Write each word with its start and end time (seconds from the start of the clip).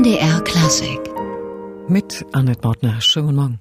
MDR 0.00 0.40
Klassik. 0.44 0.98
Mit 1.86 2.24
Annette 2.32 2.62
Mautner. 2.66 3.02
Schönen 3.02 3.26
guten 3.26 3.36
Morgen. 3.36 3.58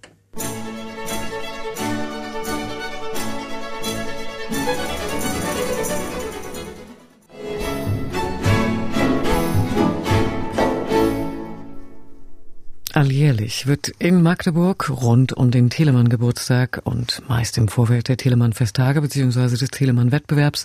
Alljährlich 12.94 13.68
wird 13.68 13.90
in 14.00 14.22
Magdeburg 14.22 14.90
rund 14.90 15.34
um 15.34 15.52
den 15.52 15.70
Telemann-Geburtstag 15.70 16.80
und 16.86 17.22
meist 17.28 17.58
im 17.58 17.68
Vorfeld 17.68 18.08
der 18.08 18.16
Telemann-Festtage 18.16 19.02
bzw. 19.02 19.58
des 19.58 19.72
Telemann-Wettbewerbs 19.72 20.64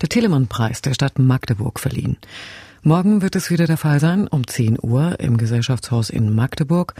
der 0.00 0.08
Telemann-Preis 0.08 0.80
der 0.80 0.94
Stadt 0.94 1.18
Magdeburg 1.18 1.80
verliehen. 1.80 2.16
Morgen 2.84 3.22
wird 3.22 3.36
es 3.36 3.48
wieder 3.48 3.68
der 3.68 3.76
Fall 3.76 4.00
sein, 4.00 4.26
um 4.26 4.44
10 4.44 4.76
Uhr 4.82 5.20
im 5.20 5.36
Gesellschaftshaus 5.36 6.10
in 6.10 6.34
Magdeburg. 6.34 6.94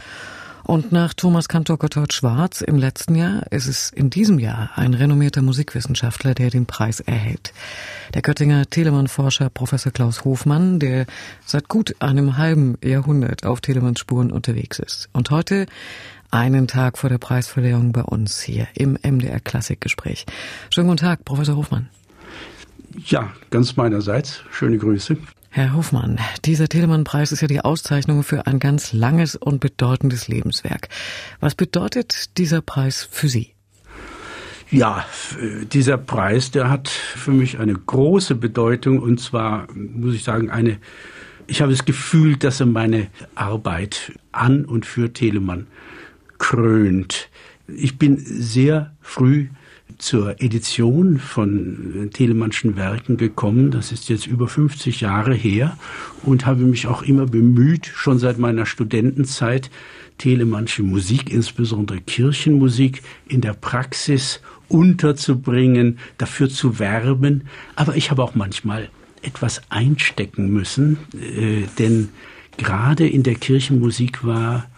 Und 0.63 0.93
nach 0.93 1.13
Thomas 1.13 1.49
Kantor 1.49 1.77
Gotthard 1.77 2.13
Schwarz 2.13 2.61
im 2.61 2.77
letzten 2.77 3.15
Jahr 3.15 3.51
ist 3.51 3.67
es 3.67 3.89
in 3.89 4.09
diesem 4.09 4.39
Jahr 4.39 4.69
ein 4.75 4.93
renommierter 4.93 5.41
Musikwissenschaftler, 5.41 6.35
der 6.35 6.51
den 6.51 6.67
Preis 6.67 7.01
erhält. 7.01 7.51
Der 8.13 8.21
Göttinger 8.21 8.65
Telemann-Forscher 8.65 9.49
Professor 9.49 9.91
Klaus 9.91 10.23
Hofmann, 10.23 10.79
der 10.79 11.05
seit 11.45 11.67
gut 11.67 11.97
einem 11.99 12.37
halben 12.37 12.77
Jahrhundert 12.81 13.45
auf 13.45 13.59
Telemanns 13.59 13.99
Spuren 13.99 14.31
unterwegs 14.31 14.79
ist. 14.79 15.09
Und 15.11 15.31
heute 15.31 15.65
einen 16.31 16.69
Tag 16.69 16.97
vor 16.97 17.09
der 17.09 17.17
Preisverleihung 17.17 17.91
bei 17.91 18.03
uns 18.03 18.41
hier 18.41 18.69
im 18.73 18.97
MDR 19.03 19.41
Klassikgespräch. 19.41 20.25
Schönen 20.69 20.87
guten 20.87 21.01
Tag, 21.01 21.25
Professor 21.25 21.57
Hofmann. 21.57 21.89
Ja, 23.05 23.33
ganz 23.49 23.75
meinerseits. 23.75 24.43
Schöne 24.49 24.77
Grüße. 24.77 25.17
Herr 25.55 25.75
Hofmann, 25.75 26.17
dieser 26.45 26.67
Telemann-Preis 26.67 27.31
ist 27.31 27.41
ja 27.41 27.47
die 27.47 27.61
Auszeichnung 27.61 28.23
für 28.23 28.47
ein 28.47 28.57
ganz 28.57 28.91
langes 28.91 29.35
und 29.35 29.59
bedeutendes 29.59 30.27
Lebenswerk. 30.27 30.89
Was 31.41 31.53
bedeutet 31.53 32.39
dieser 32.39 32.61
Preis 32.61 33.07
für 33.11 33.29
Sie? 33.29 33.53
Ja, 34.71 35.05
dieser 35.71 35.99
Preis, 35.99 36.49
der 36.49 36.71
hat 36.71 36.87
für 36.87 37.29
mich 37.29 37.59
eine 37.59 37.75
große 37.75 38.33
Bedeutung 38.33 38.97
und 38.97 39.19
zwar, 39.19 39.67
muss 39.75 40.15
ich 40.15 40.23
sagen, 40.23 40.49
eine, 40.49 40.79
ich 41.45 41.61
habe 41.61 41.71
das 41.71 41.85
Gefühl, 41.85 42.35
dass 42.35 42.59
er 42.59 42.65
meine 42.65 43.09
Arbeit 43.35 44.13
an 44.31 44.65
und 44.65 44.87
für 44.87 45.13
Telemann 45.13 45.67
krönt. 46.39 47.29
Ich 47.67 47.99
bin 47.99 48.17
sehr 48.17 48.95
früh 49.01 49.49
zur 49.97 50.41
Edition 50.41 51.19
von 51.19 52.09
Telemannschen 52.13 52.75
Werken 52.75 53.17
gekommen. 53.17 53.71
Das 53.71 53.91
ist 53.91 54.09
jetzt 54.09 54.27
über 54.27 54.47
50 54.47 55.01
Jahre 55.01 55.33
her 55.33 55.77
und 56.23 56.45
habe 56.45 56.63
mich 56.63 56.87
auch 56.87 57.03
immer 57.03 57.25
bemüht, 57.25 57.85
schon 57.85 58.19
seit 58.19 58.37
meiner 58.37 58.65
Studentenzeit, 58.65 59.69
Telemannsche 60.17 60.83
Musik, 60.83 61.31
insbesondere 61.31 61.99
Kirchenmusik, 61.99 63.01
in 63.27 63.41
der 63.41 63.53
Praxis 63.53 64.41
unterzubringen, 64.67 65.99
dafür 66.17 66.49
zu 66.49 66.79
werben. 66.79 67.43
Aber 67.75 67.95
ich 67.95 68.11
habe 68.11 68.23
auch 68.23 68.35
manchmal 68.35 68.89
etwas 69.21 69.61
einstecken 69.69 70.49
müssen, 70.51 70.97
äh, 71.13 71.63
denn 71.79 72.09
gerade 72.57 73.07
in 73.07 73.23
der 73.23 73.35
Kirchenmusik 73.35 74.25
war 74.25 74.69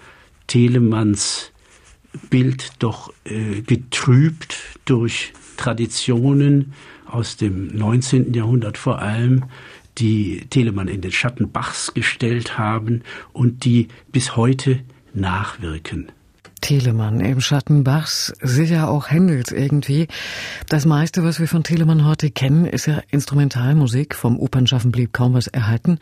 Telemanns 0.48 1.52
Bild 2.30 2.74
doch 2.80 3.14
äh, 3.26 3.62
getrübt 3.62 4.58
durch 4.86 5.34
Traditionen 5.58 6.74
aus 7.06 7.38
dem 7.38 7.68
19. 7.76 8.34
Jahrhundert 8.34 8.78
vor 8.78 9.00
allem, 9.00 9.46
die 9.98 10.46
Telemann 10.50 10.88
in 10.88 11.02
den 11.02 11.12
Schatten 11.12 11.52
Bachs 11.52 11.94
gestellt 11.94 12.58
haben 12.58 13.04
und 13.32 13.64
die 13.64 13.88
bis 14.12 14.36
heute 14.36 14.80
nachwirken. 15.14 16.12
Telemann 16.62 17.20
im 17.20 17.42
Schatten 17.42 17.84
Bachs, 17.84 18.34
sicher 18.42 18.90
auch 18.90 19.12
Händels 19.12 19.52
irgendwie. 19.52 20.08
Das 20.68 20.86
meiste, 20.86 21.24
was 21.24 21.40
wir 21.40 21.48
von 21.48 21.64
Telemann 21.64 22.06
heute 22.06 22.32
kennen, 22.32 22.66
ist 22.66 22.88
ja 22.88 23.04
Instrumentalmusik. 23.12 24.16
Vom 24.16 24.40
Opernschaffen 24.40 24.92
blieb 24.92 25.14
kaum 25.14 25.36
was 25.36 25.46
erhalten. 25.46 26.00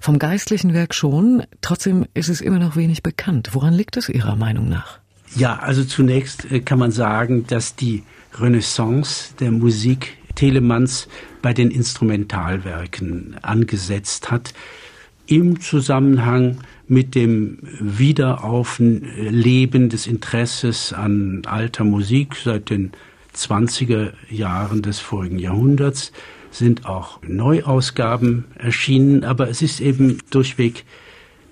Vom 0.00 0.18
geistlichen 0.18 0.72
Werk 0.72 0.94
schon. 0.94 1.42
Trotzdem 1.60 2.06
ist 2.14 2.30
es 2.30 2.40
immer 2.40 2.58
noch 2.58 2.76
wenig 2.76 3.02
bekannt. 3.02 3.50
Woran 3.52 3.74
liegt 3.74 3.98
es 3.98 4.08
Ihrer 4.08 4.36
Meinung 4.36 4.70
nach? 4.70 5.00
Ja, 5.36 5.58
also 5.58 5.84
zunächst 5.84 6.50
äh, 6.50 6.60
kann 6.60 6.78
man 6.78 6.92
sagen, 6.92 7.46
dass 7.46 7.76
die 7.76 8.04
Renaissance 8.38 9.34
der 9.38 9.52
Musik 9.52 10.16
Telemanns 10.34 11.08
bei 11.42 11.52
den 11.52 11.70
Instrumentalwerken 11.70 13.36
angesetzt 13.42 14.30
hat, 14.30 14.54
im 15.26 15.60
Zusammenhang 15.60 16.56
mit 16.88 17.14
dem 17.14 17.58
Wiederaufleben 17.80 19.90
des 19.90 20.06
Interesses 20.06 20.94
an 20.94 21.42
alter 21.46 21.84
Musik 21.84 22.36
seit 22.42 22.70
den 22.70 22.92
20er 23.34 24.12
Jahren 24.30 24.80
des 24.82 25.00
vorigen 25.00 25.38
Jahrhunderts 25.38 26.12
sind 26.50 26.86
auch 26.86 27.20
Neuausgaben 27.22 28.46
erschienen, 28.56 29.24
aber 29.24 29.50
es 29.50 29.60
ist 29.60 29.80
eben 29.80 30.16
durchweg 30.30 30.86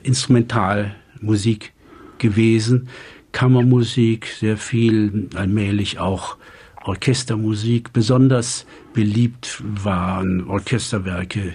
Instrumentalmusik 0.02 1.74
gewesen, 2.18 2.88
Kammermusik, 3.34 4.28
sehr 4.28 4.56
viel 4.56 5.28
allmählich 5.34 5.98
auch 5.98 6.36
Orchestermusik. 6.84 7.92
Besonders 7.92 8.64
beliebt 8.94 9.60
waren 9.82 10.48
Orchesterwerke 10.48 11.54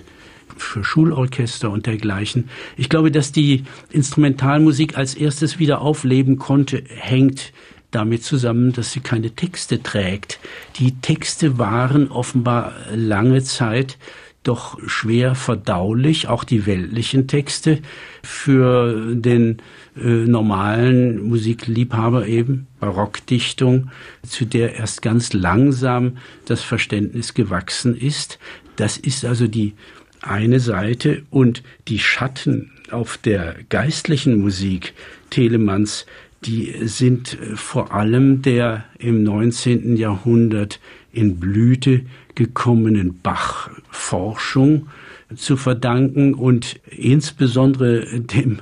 für 0.57 0.83
Schulorchester 0.83 1.71
und 1.71 1.85
dergleichen. 1.85 2.49
Ich 2.75 2.89
glaube, 2.89 3.11
dass 3.11 3.31
die 3.31 3.63
Instrumentalmusik 3.91 4.97
als 4.97 5.15
erstes 5.15 5.57
wieder 5.57 5.79
aufleben 5.79 6.37
konnte, 6.37 6.83
hängt 6.87 7.53
damit 7.91 8.23
zusammen, 8.23 8.73
dass 8.73 8.91
sie 8.91 8.99
keine 8.99 9.31
Texte 9.31 9.81
trägt. 9.81 10.39
Die 10.79 10.99
Texte 10.99 11.57
waren 11.57 12.11
offenbar 12.11 12.73
lange 12.93 13.41
Zeit 13.41 13.97
doch 14.49 14.79
schwer 14.87 15.35
verdaulich, 15.35 16.27
auch 16.27 16.43
die 16.43 16.65
weltlichen 16.65 17.27
Texte 17.27 17.79
für 18.23 19.13
den 19.13 19.57
äh, 19.95 20.07
normalen 20.07 21.21
Musikliebhaber 21.21 22.25
eben, 22.25 22.65
Barockdichtung, 22.79 23.91
zu 24.27 24.45
der 24.45 24.75
erst 24.75 25.03
ganz 25.03 25.33
langsam 25.33 26.17
das 26.45 26.63
Verständnis 26.63 27.35
gewachsen 27.35 27.95
ist. 27.95 28.39
Das 28.75 28.97
ist 28.97 29.23
also 29.23 29.47
die 29.47 29.75
eine 30.21 30.59
Seite 30.59 31.21
und 31.29 31.61
die 31.87 31.99
Schatten 31.99 32.71
auf 32.89 33.17
der 33.17 33.55
geistlichen 33.69 34.41
Musik 34.41 34.93
Telemanns, 35.29 36.07
die 36.45 36.73
sind 36.87 37.37
vor 37.53 37.93
allem 37.93 38.41
der 38.41 38.85
im 38.97 39.23
19. 39.23 39.95
Jahrhundert 39.95 40.79
in 41.11 41.39
Blüte 41.39 42.01
gekommenen 42.35 43.19
Bach-Forschung 43.21 44.87
zu 45.35 45.57
verdanken 45.57 46.33
und 46.33 46.79
insbesondere 46.89 48.19
dem 48.19 48.59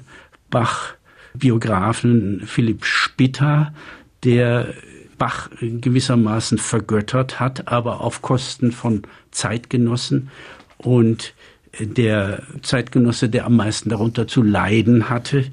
Bach-Biografen 0.50 2.44
Philipp 2.46 2.85
Spitta, 2.85 3.74
der 4.24 4.74
Bach 5.18 5.50
gewissermaßen 5.59 6.58
vergöttert 6.58 7.40
hat, 7.40 7.68
aber 7.68 8.02
auf 8.02 8.22
Kosten 8.22 8.72
von 8.72 9.03
Zeitgenossen 9.31 10.29
und 10.78 11.34
der 11.79 12.44
Zeitgenosse, 12.62 13.29
der 13.29 13.46
am 13.46 13.56
meisten 13.56 13.90
darunter 13.90 14.28
zu 14.28 14.41
leiden 14.41 15.09
hatte, 15.09 15.46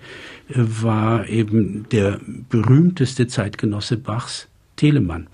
war 0.49 1.29
eben 1.29 1.87
der 1.91 2.21
berühmteste 2.49 3.27
Zeitgenosse 3.27 3.97
Bachs, 3.97 4.49
Telemann. 4.77 5.29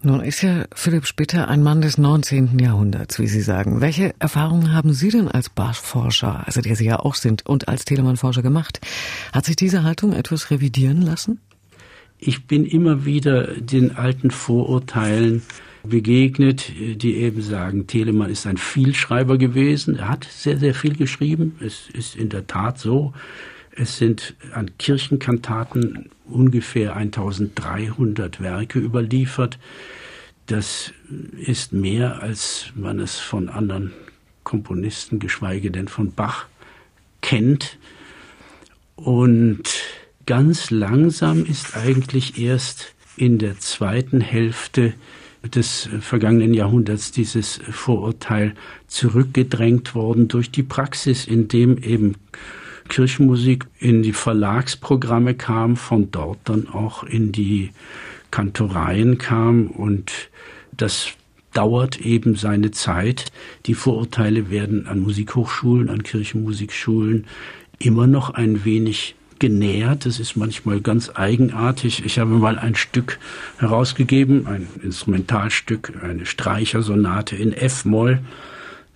Nun 0.00 0.20
ist 0.20 0.42
ja 0.42 0.66
Philipp 0.72 1.06
Spitter 1.06 1.48
ein 1.48 1.60
Mann 1.60 1.80
des 1.80 1.98
19. 1.98 2.60
Jahrhunderts, 2.60 3.18
wie 3.18 3.26
Sie 3.26 3.40
sagen. 3.40 3.80
Welche 3.80 4.14
Erfahrungen 4.20 4.72
haben 4.72 4.92
Sie 4.92 5.08
denn 5.08 5.26
als 5.26 5.48
Bach-Forscher, 5.48 6.46
also 6.46 6.60
der 6.60 6.76
Sie 6.76 6.84
ja 6.84 7.00
auch 7.00 7.16
sind, 7.16 7.44
und 7.46 7.66
als 7.66 7.84
Telemann-Forscher 7.84 8.42
gemacht? 8.42 8.80
Hat 9.32 9.44
sich 9.44 9.56
diese 9.56 9.82
Haltung 9.82 10.12
etwas 10.12 10.52
revidieren 10.52 11.02
lassen? 11.02 11.40
Ich 12.20 12.46
bin 12.46 12.64
immer 12.64 13.06
wieder 13.06 13.54
den 13.60 13.96
alten 13.96 14.30
Vorurteilen 14.30 15.42
begegnet, 15.82 16.70
die 16.78 17.16
eben 17.16 17.42
sagen, 17.42 17.88
Telemann 17.88 18.30
ist 18.30 18.46
ein 18.46 18.56
Vielschreiber 18.56 19.36
gewesen. 19.36 19.96
Er 19.96 20.08
hat 20.08 20.28
sehr, 20.30 20.58
sehr 20.58 20.74
viel 20.74 20.94
geschrieben. 20.94 21.56
Es 21.60 21.88
ist 21.92 22.14
in 22.14 22.28
der 22.28 22.46
Tat 22.46 22.78
so. 22.78 23.14
Es 23.80 23.96
sind 23.96 24.34
an 24.52 24.76
Kirchenkantaten 24.78 26.10
ungefähr 26.26 26.96
1300 26.96 28.40
Werke 28.40 28.80
überliefert. 28.80 29.58
Das 30.46 30.92
ist 31.36 31.72
mehr, 31.72 32.20
als 32.20 32.72
man 32.74 32.98
es 32.98 33.18
von 33.18 33.48
anderen 33.48 33.92
Komponisten, 34.42 35.20
geschweige 35.20 35.70
denn 35.70 35.86
von 35.86 36.12
Bach, 36.12 36.46
kennt. 37.20 37.78
Und 38.96 39.62
ganz 40.26 40.70
langsam 40.72 41.44
ist 41.44 41.76
eigentlich 41.76 42.40
erst 42.40 42.94
in 43.16 43.38
der 43.38 43.60
zweiten 43.60 44.20
Hälfte 44.20 44.94
des 45.44 45.88
vergangenen 46.00 46.52
Jahrhunderts 46.52 47.12
dieses 47.12 47.60
Vorurteil 47.70 48.54
zurückgedrängt 48.88 49.94
worden 49.94 50.26
durch 50.26 50.50
die 50.50 50.64
Praxis, 50.64 51.26
in 51.26 51.46
dem 51.46 51.78
eben 51.78 52.16
Kirchenmusik 52.88 53.66
in 53.78 54.02
die 54.02 54.12
Verlagsprogramme 54.12 55.34
kam, 55.34 55.76
von 55.76 56.10
dort 56.10 56.38
dann 56.44 56.68
auch 56.68 57.04
in 57.04 57.32
die 57.32 57.70
Kantoreien 58.30 59.18
kam 59.18 59.68
und 59.68 60.12
das 60.76 61.08
dauert 61.52 62.00
eben 62.00 62.36
seine 62.36 62.70
Zeit. 62.70 63.32
Die 63.66 63.74
Vorurteile 63.74 64.50
werden 64.50 64.86
an 64.86 65.00
Musikhochschulen, 65.00 65.88
an 65.88 66.02
Kirchenmusikschulen 66.02 67.26
immer 67.78 68.06
noch 68.06 68.30
ein 68.30 68.64
wenig 68.64 69.16
genährt. 69.38 70.04
Das 70.04 70.20
ist 70.20 70.36
manchmal 70.36 70.80
ganz 70.80 71.10
eigenartig. 71.14 72.04
Ich 72.04 72.18
habe 72.18 72.30
mal 72.30 72.58
ein 72.58 72.74
Stück 72.74 73.18
herausgegeben, 73.58 74.46
ein 74.46 74.66
Instrumentalstück, 74.82 75.92
eine 76.02 76.26
Streichersonate 76.26 77.36
in 77.36 77.52
F-Moll. 77.52 78.20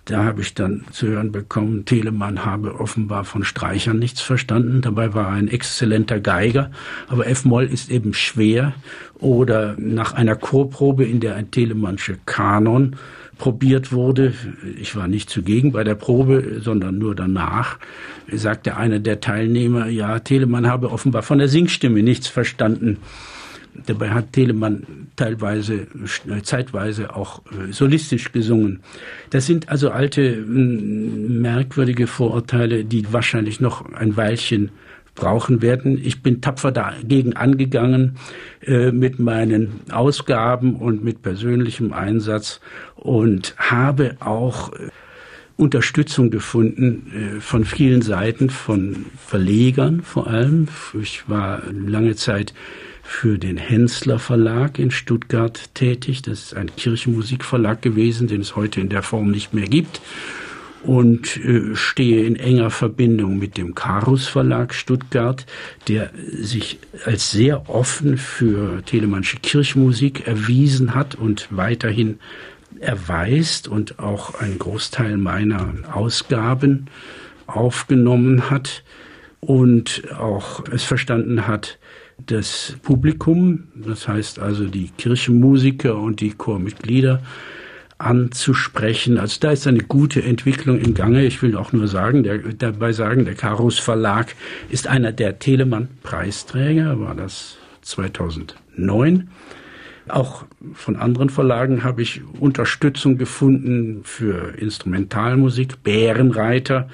Da 0.05 0.25
habe 0.25 0.41
ich 0.41 0.53
dann 0.53 0.83
zu 0.91 1.07
hören 1.07 1.31
bekommen, 1.31 1.85
Telemann 1.85 2.43
habe 2.43 2.79
offenbar 2.79 3.23
von 3.23 3.45
Streichern 3.45 3.99
nichts 3.99 4.19
verstanden. 4.19 4.81
Dabei 4.81 5.13
war 5.13 5.27
er 5.27 5.33
ein 5.33 5.47
exzellenter 5.47 6.19
Geiger. 6.19 6.71
Aber 7.07 7.25
F-Moll 7.27 7.65
ist 7.65 7.89
eben 7.89 8.13
schwer. 8.13 8.73
Oder 9.19 9.75
nach 9.77 10.13
einer 10.13 10.35
Chorprobe, 10.35 11.05
in 11.05 11.21
der 11.21 11.35
ein 11.35 11.51
Telemannsche 11.51 12.17
Kanon 12.25 12.97
probiert 13.37 13.93
wurde. 13.93 14.33
Ich 14.79 14.95
war 14.95 15.07
nicht 15.07 15.29
zugegen 15.29 15.71
bei 15.71 15.85
der 15.85 15.95
Probe, 15.95 16.59
sondern 16.59 16.97
nur 16.97 17.15
danach, 17.15 17.79
sagte 18.31 18.75
einer 18.75 18.99
der 18.99 19.21
Teilnehmer, 19.21 19.87
ja, 19.87 20.19
Telemann 20.19 20.67
habe 20.67 20.91
offenbar 20.91 21.23
von 21.23 21.39
der 21.39 21.47
Singstimme 21.47 22.03
nichts 22.03 22.27
verstanden. 22.27 22.97
Dabei 23.85 24.11
hat 24.11 24.33
Telemann 24.33 25.07
teilweise, 25.15 25.87
zeitweise 26.43 27.15
auch 27.15 27.41
äh, 27.45 27.71
solistisch 27.71 28.31
gesungen. 28.31 28.81
Das 29.29 29.45
sind 29.45 29.69
also 29.69 29.89
alte, 29.89 30.37
merkwürdige 30.37 32.07
Vorurteile, 32.07 32.85
die 32.85 33.11
wahrscheinlich 33.11 33.59
noch 33.59 33.91
ein 33.93 34.15
Weilchen 34.15 34.71
brauchen 35.15 35.61
werden. 35.61 35.99
Ich 36.03 36.23
bin 36.23 36.41
tapfer 36.41 36.71
dagegen 36.71 37.35
angegangen 37.35 38.17
äh, 38.61 38.91
mit 38.91 39.19
meinen 39.19 39.81
Ausgaben 39.91 40.75
und 40.75 41.03
mit 41.03 41.21
persönlichem 41.21 41.93
Einsatz 41.93 42.59
und 42.95 43.55
habe 43.57 44.17
auch 44.19 44.73
äh, 44.73 44.89
Unterstützung 45.55 46.31
gefunden 46.31 47.37
äh, 47.37 47.39
von 47.39 47.63
vielen 47.63 48.01
Seiten, 48.01 48.49
von 48.49 49.05
Verlegern 49.17 50.01
vor 50.01 50.27
allem. 50.27 50.67
Ich 50.99 51.29
war 51.29 51.61
lange 51.71 52.15
Zeit 52.15 52.53
für 53.13 53.37
den 53.37 53.57
Hensler 53.57 54.17
Verlag 54.17 54.79
in 54.79 54.89
Stuttgart 54.89 55.69
tätig. 55.75 56.23
Das 56.23 56.45
ist 56.45 56.55
ein 56.55 56.75
Kirchenmusikverlag 56.75 57.81
gewesen, 57.81 58.27
den 58.27 58.41
es 58.41 58.55
heute 58.55 58.81
in 58.81 58.89
der 58.89 59.03
Form 59.03 59.29
nicht 59.29 59.53
mehr 59.53 59.67
gibt 59.67 60.01
und 60.81 61.37
äh, 61.37 61.75
stehe 61.75 62.25
in 62.25 62.35
enger 62.35 62.71
Verbindung 62.71 63.37
mit 63.37 63.55
dem 63.55 63.75
Karus 63.75 64.27
Verlag 64.27 64.73
Stuttgart, 64.73 65.45
der 65.87 66.09
sich 66.27 66.79
als 67.05 67.31
sehr 67.31 67.69
offen 67.69 68.17
für 68.17 68.83
telemannsche 68.83 69.37
Kirchmusik 69.37 70.27
erwiesen 70.27 70.95
hat 70.95 71.13
und 71.13 71.47
weiterhin 71.51 72.19
erweist 72.79 73.67
und 73.67 73.99
auch 73.99 74.33
einen 74.41 74.57
Großteil 74.57 75.17
meiner 75.17 75.71
Ausgaben 75.93 76.87
aufgenommen 77.45 78.49
hat 78.49 78.83
und 79.39 80.03
auch 80.17 80.63
es 80.69 80.83
verstanden 80.83 81.47
hat, 81.47 81.77
das 82.25 82.75
Publikum, 82.81 83.65
das 83.75 84.07
heißt 84.07 84.39
also 84.39 84.65
die 84.65 84.89
Kirchenmusiker 84.97 85.97
und 85.97 86.21
die 86.21 86.31
Chormitglieder, 86.31 87.21
anzusprechen. 87.97 89.17
Also 89.17 89.37
da 89.39 89.51
ist 89.51 89.65
eine 89.65 89.79
gute 89.79 90.23
Entwicklung 90.23 90.79
im 90.79 90.93
Gange. 90.93 91.25
Ich 91.25 91.41
will 91.41 91.55
auch 91.55 91.71
nur 91.71 91.87
sagen, 91.87 92.23
der, 92.23 92.39
dabei 92.39 92.91
sagen, 92.91 93.25
der 93.25 93.35
Karus 93.35 93.79
Verlag 93.79 94.35
ist 94.69 94.87
einer 94.87 95.11
der 95.11 95.39
Telemann-Preisträger, 95.39 96.99
war 96.99 97.15
das 97.15 97.57
2009. 97.81 99.29
Auch 100.09 100.43
von 100.73 100.97
anderen 100.97 101.29
Verlagen 101.29 101.83
habe 101.83 102.01
ich 102.01 102.21
Unterstützung 102.39 103.17
gefunden 103.17 104.01
für 104.03 104.57
Instrumentalmusik. 104.57 105.81
Bärenreiter 105.83 106.89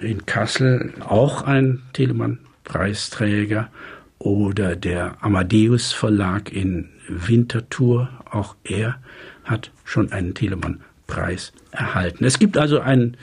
in 0.00 0.26
Kassel, 0.26 0.92
auch 1.00 1.42
ein 1.42 1.82
Telemann-Preisträger. 1.92 3.68
Oder 4.22 4.76
der 4.76 5.16
Amadeus 5.20 5.92
Verlag 5.92 6.52
in 6.52 6.90
Winterthur, 7.08 8.08
auch 8.30 8.54
er 8.62 9.00
hat 9.42 9.72
schon 9.84 10.12
einen 10.12 10.32
Telemann-Preis 10.32 11.52
erhalten. 11.72 12.24
Es 12.24 12.38
gibt 12.38 12.56
also 12.56 12.78
einen 12.78 13.16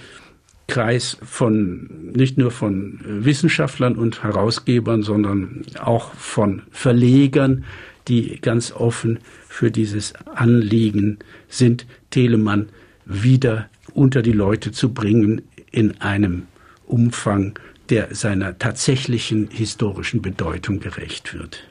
Kreis 0.68 1.18
von 1.24 2.12
nicht 2.12 2.38
nur 2.38 2.52
von 2.52 3.00
Wissenschaftlern 3.02 3.96
und 3.96 4.24
Herausgebern, 4.24 5.02
sondern 5.02 5.62
auch 5.82 6.14
von 6.16 6.64
Verlegern, 6.70 7.64
die 8.10 8.38
ganz 8.42 8.74
offen 8.74 9.20
für 9.48 9.72
dieses 9.72 10.14
Anliegen 10.26 11.20
sind, 11.48 11.86
Telemann 12.10 12.68
wieder 13.06 13.70
unter 13.94 14.22
die 14.22 14.34
Leute 14.34 14.74
zu 14.74 14.94
bringen 14.94 15.44
in 15.72 16.02
einem 16.02 16.48
Umfang, 16.86 17.58
der 17.90 18.14
seiner 18.16 18.58
tatsächlichen 18.58 19.50
historischen 19.52 20.22
Bedeutung 20.22 20.80
gerecht 20.80 21.34
wird. 21.34 21.64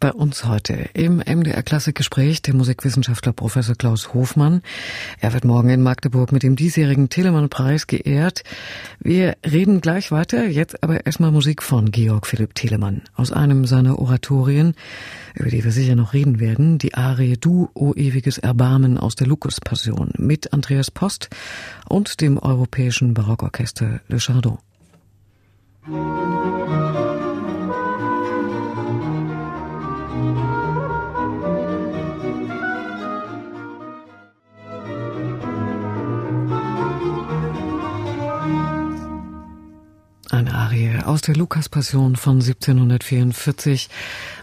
Bei 0.00 0.14
uns 0.14 0.46
heute 0.46 0.88
im 0.94 1.18
MDR 1.18 1.62
Klassikgespräch 1.62 2.40
der 2.40 2.54
Musikwissenschaftler 2.54 3.34
Professor 3.34 3.74
Klaus 3.74 4.14
Hofmann. 4.14 4.62
Er 5.20 5.34
wird 5.34 5.44
morgen 5.44 5.68
in 5.68 5.82
Magdeburg 5.82 6.32
mit 6.32 6.42
dem 6.42 6.56
diesjährigen 6.56 7.10
Telemann-Preis 7.10 7.86
geehrt. 7.86 8.42
Wir 8.98 9.36
reden 9.44 9.82
gleich 9.82 10.10
weiter, 10.10 10.46
jetzt 10.46 10.82
aber 10.82 11.04
erstmal 11.04 11.32
Musik 11.32 11.62
von 11.62 11.90
Georg 11.90 12.26
Philipp 12.26 12.54
Telemann 12.54 13.02
aus 13.14 13.30
einem 13.30 13.66
seiner 13.66 13.98
Oratorien, 13.98 14.72
über 15.34 15.50
die 15.50 15.62
wir 15.62 15.70
sicher 15.70 15.96
noch 15.96 16.14
reden 16.14 16.40
werden, 16.40 16.78
die 16.78 16.94
Arie 16.94 17.36
Du, 17.36 17.68
o 17.74 17.92
ewiges 17.92 18.38
Erbarmen 18.38 18.96
aus 18.96 19.16
der 19.16 19.26
Lukas-Passion 19.26 20.14
mit 20.16 20.54
Andreas 20.54 20.90
Post 20.90 21.28
und 21.90 22.22
dem 22.22 22.38
europäischen 22.38 23.12
Barockorchester 23.12 24.00
Le 24.08 24.16
Chardon. 24.16 24.56
Eine 25.86 26.89
Arie 40.80 41.02
aus 41.04 41.20
der 41.20 41.36
Lukas-Passion 41.36 42.16
von 42.16 42.36
1744, 42.40 43.88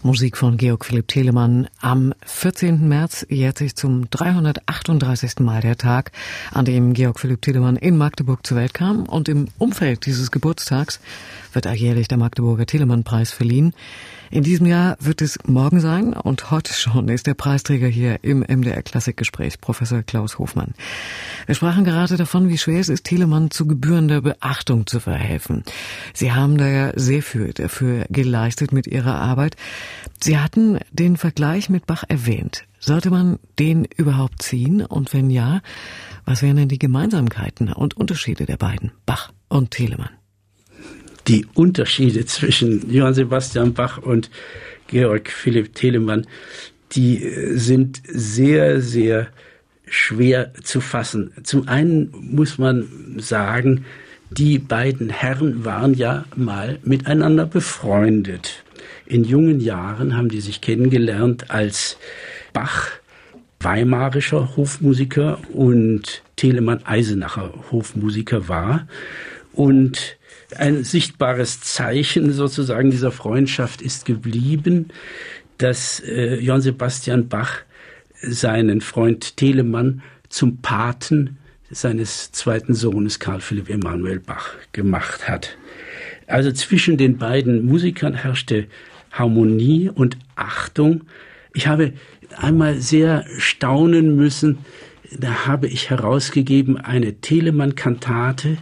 Musik 0.03 0.37
von 0.37 0.57
Georg 0.57 0.85
Philipp 0.85 1.07
Telemann. 1.07 1.67
Am 1.81 2.13
14. 2.25 2.87
März 2.87 3.25
jährt 3.29 3.57
sich 3.57 3.75
zum 3.75 4.09
338. 4.09 5.39
Mal 5.39 5.61
der 5.61 5.77
Tag, 5.77 6.11
an 6.51 6.65
dem 6.65 6.93
Georg 6.93 7.19
Philipp 7.19 7.41
Telemann 7.41 7.75
in 7.75 7.97
Magdeburg 7.97 8.45
zur 8.45 8.57
Welt 8.57 8.73
kam. 8.73 9.03
Und 9.03 9.29
im 9.29 9.47
Umfeld 9.57 10.05
dieses 10.05 10.31
Geburtstags 10.31 10.99
wird 11.53 11.65
alljährlich 11.65 12.07
der 12.07 12.17
Magdeburger 12.17 12.65
Telemann-Preis 12.65 13.31
verliehen. 13.31 13.73
In 14.29 14.43
diesem 14.43 14.65
Jahr 14.65 14.97
wird 14.99 15.21
es 15.21 15.39
morgen 15.45 15.79
sein 15.79 16.13
und 16.13 16.51
heute 16.51 16.73
schon 16.73 17.07
ist 17.07 17.27
der 17.27 17.33
Preisträger 17.33 17.87
hier 17.87 18.23
im 18.23 18.39
MDR 18.39 18.83
Klassikgespräch, 18.83 19.61
Professor 19.61 20.03
Klaus 20.03 20.37
Hofmann. 20.37 20.73
Wir 21.45 21.55
sprachen 21.55 21.85
gerade 21.85 22.17
davon, 22.17 22.49
wie 22.49 22.57
schwer 22.57 22.79
es 22.79 22.89
ist, 22.89 23.05
Telemann 23.05 23.51
zu 23.51 23.67
gebührender 23.67 24.21
Beachtung 24.21 24.85
zu 24.85 24.99
verhelfen. 24.99 25.63
Sie 26.13 26.33
haben 26.33 26.57
da 26.57 26.67
ja 26.67 26.91
sehr 26.95 27.23
viel 27.23 27.53
dafür 27.53 28.05
geleistet 28.09 28.73
mit 28.73 28.87
Ihrer 28.87 29.15
Arbeit. 29.15 29.55
Sie 30.21 30.37
hatten 30.37 30.79
den 30.91 31.15
Vergleich 31.15 31.69
mit 31.69 31.85
Bach 31.85 32.03
erwähnt. 32.07 32.65
Sollte 32.79 33.09
man 33.09 33.39
den 33.59 33.85
überhaupt 33.85 34.41
ziehen? 34.41 34.85
Und 34.85 35.13
wenn 35.13 35.29
ja, 35.29 35.61
was 36.25 36.41
wären 36.41 36.57
denn 36.57 36.69
die 36.69 36.79
Gemeinsamkeiten 36.79 37.71
und 37.71 37.95
Unterschiede 37.95 38.45
der 38.45 38.57
beiden, 38.57 38.91
Bach 39.05 39.31
und 39.47 39.71
Telemann? 39.71 40.16
Die 41.27 41.45
Unterschiede 41.53 42.25
zwischen 42.25 42.91
Johann 42.91 43.13
Sebastian 43.13 43.73
Bach 43.73 43.97
und 43.97 44.29
Georg 44.87 45.29
Philipp 45.29 45.75
Telemann, 45.75 46.25
die 46.93 47.23
äh, 47.23 47.57
sind 47.57 48.01
sehr, 48.07 48.81
sehr 48.81 49.27
schwer 49.85 50.53
zu 50.63 50.81
fassen. 50.81 51.31
Zum 51.43 51.67
einen 51.67 52.11
muss 52.13 52.57
man 52.57 52.87
sagen, 53.17 53.85
die 54.29 54.59
beiden 54.59 55.09
Herren 55.09 55.63
waren 55.63 55.93
ja 55.93 56.25
mal 56.35 56.79
miteinander 56.83 57.45
befreundet. 57.45 58.63
In 59.05 59.23
jungen 59.23 59.61
Jahren 59.61 60.17
haben 60.17 60.27
die 60.27 60.41
sich 60.41 60.59
kennengelernt, 60.59 61.49
als 61.49 61.97
Bach 62.51 62.89
weimarischer 63.61 64.57
Hofmusiker 64.57 65.39
und 65.53 66.21
Telemann 66.35 66.85
Eisenacher 66.85 67.53
Hofmusiker 67.71 68.49
war. 68.49 68.87
Und 69.53 70.16
ein 70.55 70.83
sichtbares 70.83 71.61
Zeichen 71.61 72.31
sozusagen 72.31 72.91
dieser 72.91 73.11
Freundschaft 73.11 73.81
ist 73.81 74.05
geblieben, 74.05 74.89
dass 75.57 75.99
äh, 75.99 76.35
Johann 76.35 76.61
Sebastian 76.61 77.27
Bach 77.27 77.59
seinen 78.21 78.81
Freund 78.81 79.37
Telemann 79.37 80.01
zum 80.29 80.57
Paten 80.61 81.37
seines 81.69 82.31
zweiten 82.31 82.73
Sohnes 82.73 83.19
Karl 83.19 83.41
Philipp 83.41 83.69
Emanuel 83.69 84.19
Bach 84.19 84.53
gemacht 84.71 85.27
hat. 85.27 85.57
Also 86.27 86.51
zwischen 86.51 86.97
den 86.97 87.17
beiden 87.17 87.65
Musikern 87.65 88.13
herrschte 88.13 88.67
Harmonie 89.11 89.89
und 89.89 90.17
Achtung. 90.35 91.03
Ich 91.53 91.67
habe 91.67 91.93
einmal 92.35 92.79
sehr 92.79 93.25
staunen 93.37 94.15
müssen, 94.15 94.59
da 95.17 95.45
habe 95.45 95.67
ich 95.67 95.89
herausgegeben 95.89 96.77
eine 96.77 97.21
Telemann-Kantate, 97.21 98.57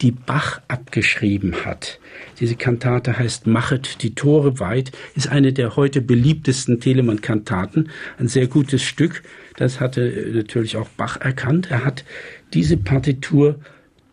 die 0.00 0.10
Bach 0.10 0.60
abgeschrieben 0.68 1.64
hat. 1.64 2.00
Diese 2.40 2.56
Kantate 2.56 3.18
heißt 3.18 3.46
Machet 3.46 4.02
die 4.02 4.14
Tore 4.14 4.58
weit, 4.60 4.92
ist 5.14 5.28
eine 5.28 5.52
der 5.52 5.76
heute 5.76 6.00
beliebtesten 6.00 6.80
Telemann-Kantaten, 6.80 7.90
ein 8.18 8.28
sehr 8.28 8.46
gutes 8.46 8.82
Stück. 8.82 9.22
Das 9.56 9.80
hatte 9.80 10.32
natürlich 10.34 10.76
auch 10.76 10.88
Bach 10.90 11.20
erkannt. 11.20 11.70
Er 11.70 11.84
hat 11.84 12.04
diese 12.52 12.76
Partitur 12.76 13.60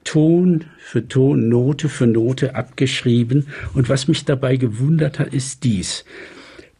Ton 0.03 0.65
für 0.79 1.07
Ton, 1.07 1.49
Note 1.49 1.89
für 1.89 2.07
Note 2.07 2.55
abgeschrieben. 2.55 3.47
Und 3.73 3.89
was 3.89 4.07
mich 4.07 4.25
dabei 4.25 4.55
gewundert 4.55 5.19
hat, 5.19 5.33
ist 5.33 5.63
dies. 5.63 6.05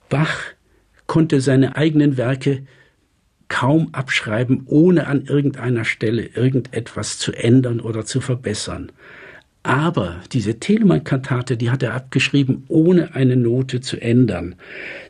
Bach 0.10 0.36
konnte 1.08 1.42
seine 1.42 1.76
eigenen 1.76 2.18
Werke 2.18 2.64
kaum 3.52 3.90
abschreiben, 3.92 4.64
ohne 4.66 5.08
an 5.08 5.26
irgendeiner 5.26 5.84
Stelle 5.84 6.24
irgendetwas 6.24 7.20
zu 7.20 7.34
ändern 7.34 7.82
oder 7.82 8.06
zu 8.06 8.22
verbessern. 8.22 8.94
Aber 9.62 10.22
diese 10.32 10.58
Telemann-Kantate, 10.58 11.58
die 11.58 11.70
hat 11.70 11.84
er 11.84 11.94
abgeschrieben, 11.94 12.64
ohne 12.70 13.14
eine 13.14 13.36
Note 13.36 13.82
zu 13.82 14.02
ändern. 14.02 14.56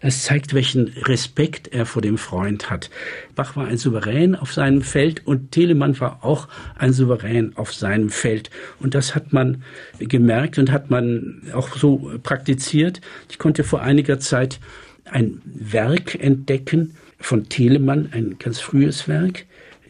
Das 0.02 0.24
zeigt, 0.24 0.56
welchen 0.56 0.88
Respekt 1.04 1.68
er 1.68 1.86
vor 1.86 2.02
dem 2.02 2.18
Freund 2.18 2.72
hat. 2.72 2.90
Bach 3.36 3.56
war 3.56 3.68
ein 3.68 3.78
Souverän 3.78 4.36
auf 4.36 4.52
seinem 4.52 4.82
Feld 4.82 5.26
und 5.26 5.52
Telemann 5.52 5.98
war 6.02 6.26
auch 6.26 6.48
ein 6.76 6.94
Souverän 6.94 7.56
auf 7.56 7.74
seinem 7.74 8.10
Feld. 8.10 8.50
Und 8.80 8.96
das 8.96 9.14
hat 9.14 9.32
man 9.32 9.64
gemerkt 10.00 10.58
und 10.58 10.72
hat 10.72 10.90
man 10.90 11.44
auch 11.54 11.78
so 11.78 12.12
praktiziert. 12.24 13.02
Ich 13.30 13.38
konnte 13.38 13.64
vor 13.64 13.84
einiger 13.84 14.20
Zeit 14.20 14.60
ein 15.06 15.42
Werk 15.46 16.16
entdecken, 16.16 16.96
von 17.22 17.50
Telemann, 17.50 18.10
ein 18.12 18.38
ganz 18.40 18.60
frühes 18.60 19.08
Werk. 19.08 19.46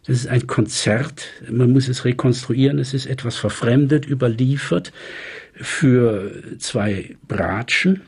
Das 0.06 0.18
ist 0.18 0.28
ein 0.28 0.48
Konzert, 0.48 1.28
man 1.50 1.72
muss 1.72 1.88
es 1.88 2.06
rekonstruieren, 2.06 2.80
es 2.80 2.94
ist 2.94 3.06
etwas 3.06 3.38
verfremdet, 3.38 4.08
überliefert 4.08 4.92
für 5.56 6.32
zwei 6.58 7.16
Bratschen 7.28 8.02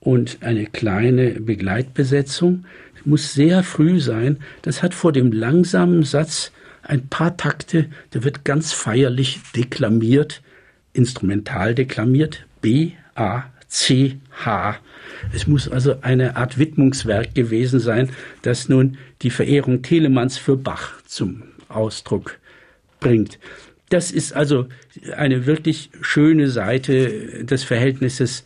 und 0.00 0.38
eine 0.40 0.66
kleine 0.66 1.40
Begleitbesetzung. 1.40 2.64
Es 2.98 3.06
muss 3.06 3.32
sehr 3.32 3.62
früh 3.62 4.00
sein. 4.00 4.38
Das 4.62 4.82
hat 4.82 4.92
vor 4.92 5.12
dem 5.12 5.30
langsamen 5.30 6.02
Satz 6.02 6.52
ein 6.82 7.08
paar 7.08 7.36
Takte, 7.36 7.86
der 8.12 8.24
wird 8.24 8.44
ganz 8.44 8.72
feierlich 8.72 9.40
deklamiert, 9.54 10.42
instrumental 10.92 11.74
deklamiert, 11.74 12.46
B, 12.60 12.92
A, 13.14 13.44
C, 13.70 14.18
H. 14.44 14.76
Es 15.32 15.46
muss 15.46 15.68
also 15.68 16.00
eine 16.02 16.36
Art 16.36 16.58
Widmungswerk 16.58 17.34
gewesen 17.34 17.80
sein, 17.80 18.10
das 18.42 18.68
nun 18.68 18.98
die 19.22 19.30
Verehrung 19.30 19.82
Telemanns 19.82 20.36
für 20.36 20.56
Bach 20.56 21.00
zum 21.06 21.44
Ausdruck 21.68 22.38
bringt. 22.98 23.38
Das 23.88 24.10
ist 24.10 24.34
also 24.34 24.66
eine 25.16 25.46
wirklich 25.46 25.90
schöne 26.00 26.48
Seite 26.48 27.44
des 27.44 27.64
Verhältnisses 27.64 28.44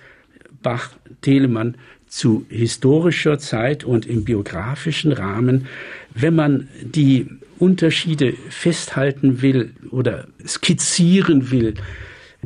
Bach-Telemann 0.63 1.77
zu 2.07 2.47
historischer 2.49 3.39
Zeit 3.39 3.83
und 3.83 4.07
im 4.07 4.25
biografischen 4.25 5.13
Rahmen. 5.13 5.67
Wenn 6.15 6.35
man 6.35 6.69
die 6.83 7.29
Unterschiede 7.59 8.35
festhalten 8.51 9.43
will 9.43 9.73
oder 9.91 10.27
skizzieren 10.47 11.51
will, 11.51 11.75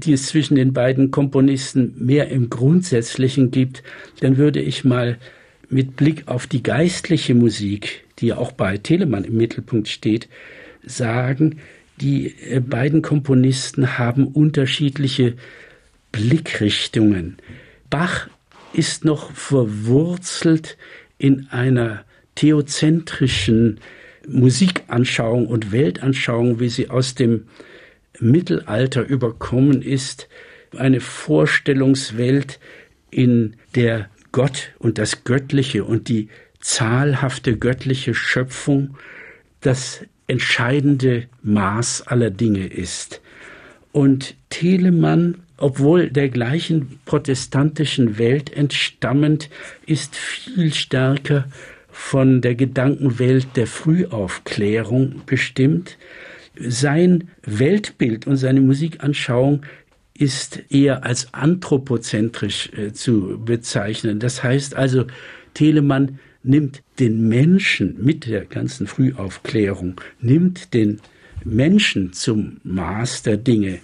die 0.04 0.12
es 0.12 0.26
zwischen 0.26 0.54
den 0.54 0.72
beiden 0.72 1.10
Komponisten 1.10 1.94
mehr 1.98 2.28
im 2.28 2.50
Grundsätzlichen 2.50 3.50
gibt, 3.50 3.82
dann 4.20 4.36
würde 4.36 4.60
ich 4.60 4.84
mal 4.84 5.18
mit 5.68 5.96
Blick 5.96 6.28
auf 6.28 6.46
die 6.46 6.62
geistliche 6.62 7.34
Musik, 7.34 8.04
die 8.18 8.28
ja 8.28 8.38
auch 8.38 8.52
bei 8.52 8.78
Telemann 8.78 9.24
im 9.24 9.36
Mittelpunkt 9.36 9.88
steht, 9.88 10.28
sagen, 10.84 11.58
die 12.00 12.34
äh, 12.48 12.60
beiden 12.60 13.02
Komponisten 13.02 13.98
haben 13.98 14.28
unterschiedliche 14.28 15.34
Blickrichtungen. 16.12 17.36
Bach 17.90 18.28
ist 18.72 19.04
noch 19.04 19.32
verwurzelt 19.32 20.76
in 21.18 21.48
einer 21.50 22.04
theozentrischen 22.34 23.80
Musikanschauung 24.28 25.46
und 25.46 25.72
Weltanschauung, 25.72 26.60
wie 26.60 26.68
sie 26.68 26.90
aus 26.90 27.14
dem 27.14 27.44
Mittelalter 28.20 29.02
überkommen 29.02 29.82
ist, 29.82 30.28
eine 30.76 31.00
Vorstellungswelt, 31.00 32.58
in 33.10 33.56
der 33.74 34.10
Gott 34.32 34.70
und 34.78 34.98
das 34.98 35.24
Göttliche 35.24 35.84
und 35.84 36.08
die 36.08 36.28
zahlhafte 36.60 37.56
göttliche 37.56 38.14
Schöpfung 38.14 38.96
das 39.60 40.04
entscheidende 40.26 41.26
Maß 41.42 42.06
aller 42.06 42.30
Dinge 42.30 42.66
ist. 42.66 43.20
Und 43.92 44.36
Telemann, 44.50 45.38
obwohl 45.56 46.10
der 46.10 46.28
gleichen 46.28 47.00
protestantischen 47.06 48.18
Welt 48.18 48.52
entstammend, 48.52 49.48
ist 49.86 50.14
viel 50.14 50.74
stärker 50.74 51.48
von 51.90 52.42
der 52.42 52.54
Gedankenwelt 52.54 53.48
der 53.56 53.66
Frühaufklärung 53.66 55.22
bestimmt, 55.26 55.96
sein 56.60 57.28
Weltbild 57.42 58.26
und 58.26 58.36
seine 58.36 58.60
Musikanschauung 58.60 59.62
ist 60.14 60.60
eher 60.70 61.04
als 61.04 61.32
anthropozentrisch 61.32 62.70
äh, 62.76 62.92
zu 62.92 63.40
bezeichnen. 63.44 64.18
Das 64.18 64.42
heißt 64.42 64.74
also, 64.74 65.06
Telemann 65.54 66.18
nimmt 66.42 66.82
den 66.98 67.28
Menschen 67.28 67.96
mit 68.02 68.26
der 68.26 68.44
ganzen 68.44 68.86
Frühaufklärung, 68.86 70.00
nimmt 70.20 70.74
den 70.74 71.00
Menschen 71.44 72.12
zum 72.12 72.58
Maß 72.64 73.22
der 73.22 73.36
Dinge. 73.36 73.78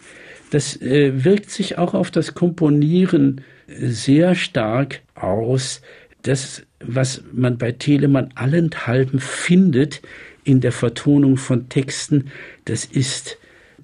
Das 0.50 0.80
äh, 0.80 1.24
wirkt 1.24 1.50
sich 1.50 1.78
auch 1.78 1.94
auf 1.94 2.10
das 2.10 2.34
Komponieren 2.34 3.42
sehr 3.68 4.34
stark 4.34 5.00
aus. 5.14 5.82
Das, 6.22 6.62
was 6.80 7.22
man 7.32 7.58
bei 7.58 7.72
Telemann 7.72 8.30
allenthalben 8.34 9.20
findet, 9.20 10.00
in 10.44 10.60
der 10.60 10.72
Vertonung 10.72 11.36
von 11.36 11.68
Texten, 11.68 12.30
das 12.66 12.84
ist 12.84 13.38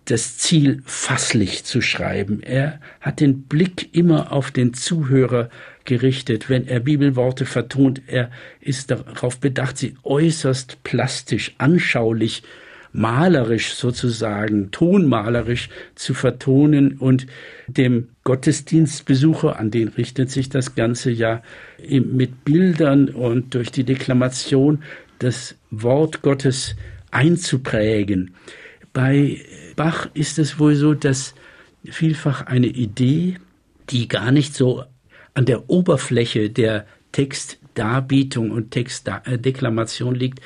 das 0.04 0.38
Ziel, 0.38 0.82
fasslich 0.86 1.64
zu 1.64 1.80
schreiben. 1.80 2.42
Er 2.42 2.80
hat 3.00 3.20
den 3.20 3.42
Blick 3.42 3.94
immer 3.94 4.32
auf 4.32 4.50
den 4.50 4.74
Zuhörer 4.74 5.50
gerichtet. 5.84 6.48
Wenn 6.48 6.66
er 6.66 6.80
Bibelworte 6.80 7.46
vertont, 7.46 8.02
er 8.06 8.30
ist 8.60 8.90
darauf 8.90 9.38
bedacht, 9.38 9.78
sie 9.78 9.94
äußerst 10.02 10.82
plastisch, 10.82 11.54
anschaulich, 11.58 12.42
malerisch 12.92 13.74
sozusagen, 13.74 14.72
tonmalerisch 14.72 15.68
zu 15.94 16.12
vertonen 16.12 16.98
und 16.98 17.26
dem 17.68 18.08
Gottesdienstbesucher, 18.24 19.58
an 19.58 19.70
den 19.70 19.88
richtet 19.88 20.30
sich 20.30 20.48
das 20.48 20.74
Ganze 20.74 21.10
ja 21.10 21.42
mit 21.88 22.44
Bildern 22.44 23.08
und 23.10 23.54
durch 23.54 23.70
die 23.70 23.84
Deklamation 23.84 24.82
das 25.20 25.54
Wort 25.70 26.22
Gottes 26.22 26.74
einzuprägen. 27.12 28.34
Bei 28.92 29.40
Bach 29.76 30.08
ist 30.14 30.38
es 30.38 30.58
wohl 30.58 30.74
so, 30.74 30.94
dass 30.94 31.34
vielfach 31.84 32.46
eine 32.46 32.66
Idee, 32.66 33.36
die 33.90 34.08
gar 34.08 34.32
nicht 34.32 34.54
so 34.54 34.84
an 35.34 35.44
der 35.46 35.70
Oberfläche 35.70 36.50
der 36.50 36.86
Textdarbietung 37.12 38.50
und 38.50 38.72
Textdeklamation 38.72 40.14
liegt, 40.14 40.40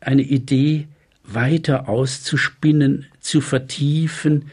eine 0.00 0.22
Idee 0.22 0.88
weiter 1.24 1.88
auszuspinnen, 1.88 3.06
zu 3.20 3.40
vertiefen. 3.40 4.50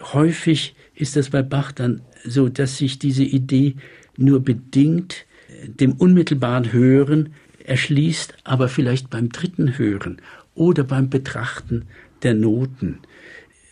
Häufig 0.00 0.74
ist 0.94 1.16
es 1.16 1.30
bei 1.30 1.42
Bach 1.42 1.72
dann 1.72 2.00
so, 2.24 2.48
dass 2.48 2.78
sich 2.78 2.98
diese 2.98 3.24
Idee 3.24 3.76
nur 4.16 4.40
bedingt 4.40 5.26
dem 5.66 5.92
unmittelbaren 5.92 6.72
Hören 6.72 7.34
erschließt, 7.64 8.34
aber 8.44 8.68
vielleicht 8.68 9.10
beim 9.10 9.30
dritten 9.30 9.78
Hören 9.78 10.20
oder 10.54 10.84
beim 10.84 11.10
Betrachten 11.10 11.86
der 12.22 12.34
Noten. 12.34 13.00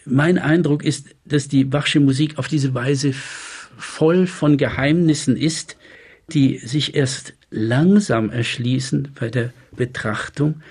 Mein 0.05 0.39
Eindruck 0.39 0.85
ist, 0.85 1.15
dass 1.25 1.49
die 1.49 1.65
Bachsche 1.65 2.01
Musik 2.01 2.39
auf 2.39 2.49
diese 2.49 2.75
Weise 2.75 3.13
voll 3.13 4.27
von 4.27 4.57
Geheimnissen 4.57 5.37
ist, 5.37 5.77
die 6.33 6.59
sich 6.59 6.95
erst 6.95 7.35
langsam 7.51 8.31
erschließen 8.31 9.13
bei 9.19 9.29
der 9.29 9.53
Betrachtung. 9.73 10.63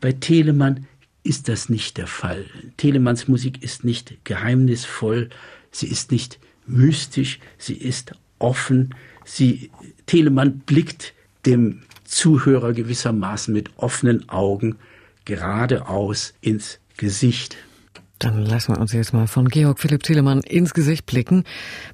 Bei 0.00 0.12
Telemann 0.12 0.86
ist 1.24 1.48
das 1.48 1.68
nicht 1.68 1.96
der 1.96 2.06
Fall. 2.06 2.44
Telemanns 2.76 3.26
Musik 3.26 3.62
ist 3.62 3.84
nicht 3.84 4.24
geheimnisvoll, 4.24 5.30
sie 5.72 5.88
ist 5.88 6.12
nicht 6.12 6.38
mystisch, 6.66 7.40
sie 7.58 7.74
ist 7.74 8.12
offen. 8.38 8.94
Sie, 9.24 9.70
Telemann 10.06 10.60
blickt 10.60 11.14
dem 11.46 11.82
Zuhörer 12.04 12.72
gewissermaßen 12.72 13.52
mit 13.52 13.70
offenen 13.76 14.28
Augen 14.28 14.76
geradeaus 15.24 16.34
ins 16.40 16.78
Gesicht. 16.96 17.56
Dann 18.18 18.46
lassen 18.46 18.74
wir 18.74 18.80
uns 18.80 18.92
jetzt 18.92 19.12
mal 19.12 19.26
von 19.26 19.48
Georg 19.48 19.78
Philipp 19.78 20.02
Telemann 20.02 20.40
ins 20.40 20.72
Gesicht 20.72 21.04
blicken 21.04 21.44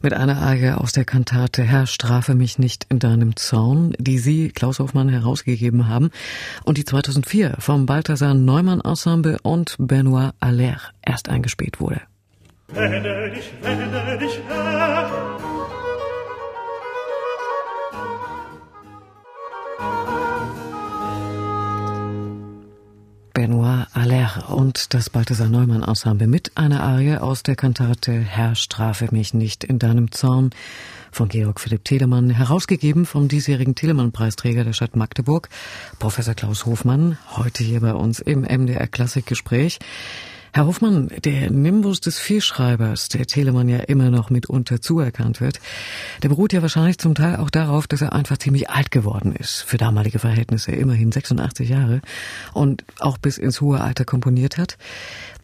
mit 0.02 0.14
einer 0.14 0.40
Arie 0.40 0.70
aus 0.70 0.92
der 0.92 1.04
Kantate 1.04 1.64
Herr, 1.64 1.88
strafe 1.88 2.36
mich 2.36 2.60
nicht 2.60 2.86
in 2.90 3.00
deinem 3.00 3.34
Zorn, 3.34 3.94
die 3.98 4.18
Sie, 4.18 4.50
Klaus 4.50 4.78
Hofmann, 4.78 5.08
herausgegeben 5.08 5.88
haben 5.88 6.10
und 6.64 6.78
die 6.78 6.84
2004 6.84 7.56
vom 7.58 7.86
Balthasar 7.86 8.34
Neumann 8.34 8.80
Ensemble 8.80 9.38
und 9.42 9.74
Benoit 9.80 10.32
Aller 10.38 10.80
erst 11.04 11.28
eingespielt 11.28 11.80
wurde. 11.80 12.00
Wende 12.68 13.32
dich, 13.34 13.52
wende 13.60 14.18
dich, 14.18 14.40
Herr. 14.46 15.31
Aller 23.94 24.48
und 24.48 24.94
das 24.94 25.10
Balthasar 25.10 25.48
Neumann 25.48 25.82
Ensemble 25.82 26.26
mit 26.26 26.56
einer 26.56 26.82
Arie 26.82 27.18
aus 27.18 27.42
der 27.42 27.56
Kantate 27.56 28.12
Herr, 28.12 28.54
strafe 28.54 29.08
mich 29.10 29.34
nicht 29.34 29.64
in 29.64 29.78
deinem 29.78 30.10
Zorn 30.10 30.50
von 31.10 31.28
Georg 31.28 31.60
Philipp 31.60 31.84
Telemann, 31.84 32.30
herausgegeben 32.30 33.04
vom 33.04 33.28
diesjährigen 33.28 33.74
Telemann-Preisträger 33.74 34.64
der 34.64 34.72
Stadt 34.72 34.96
Magdeburg, 34.96 35.50
Professor 35.98 36.32
Klaus 36.32 36.64
Hofmann, 36.64 37.18
heute 37.36 37.64
hier 37.64 37.80
bei 37.80 37.92
uns 37.92 38.20
im 38.20 38.42
MDR 38.42 38.86
Klassikgespräch. 38.86 39.78
Herr 40.54 40.66
Hofmann, 40.66 41.08
der 41.24 41.50
Nimbus 41.50 42.02
des 42.02 42.18
Vielschreibers, 42.18 43.08
der 43.08 43.26
Telemann 43.26 43.70
ja 43.70 43.78
immer 43.78 44.10
noch 44.10 44.28
mitunter 44.28 44.82
zuerkannt 44.82 45.40
wird, 45.40 45.60
der 46.22 46.28
beruht 46.28 46.52
ja 46.52 46.60
wahrscheinlich 46.60 46.98
zum 46.98 47.14
Teil 47.14 47.36
auch 47.36 47.48
darauf, 47.48 47.86
dass 47.86 48.02
er 48.02 48.12
einfach 48.12 48.36
ziemlich 48.36 48.68
alt 48.68 48.90
geworden 48.90 49.34
ist, 49.34 49.62
für 49.62 49.78
damalige 49.78 50.18
Verhältnisse 50.18 50.72
immerhin 50.72 51.10
86 51.10 51.70
Jahre 51.70 52.02
und 52.52 52.84
auch 52.98 53.16
bis 53.16 53.38
ins 53.38 53.62
hohe 53.62 53.80
Alter 53.80 54.04
komponiert 54.04 54.58
hat. 54.58 54.76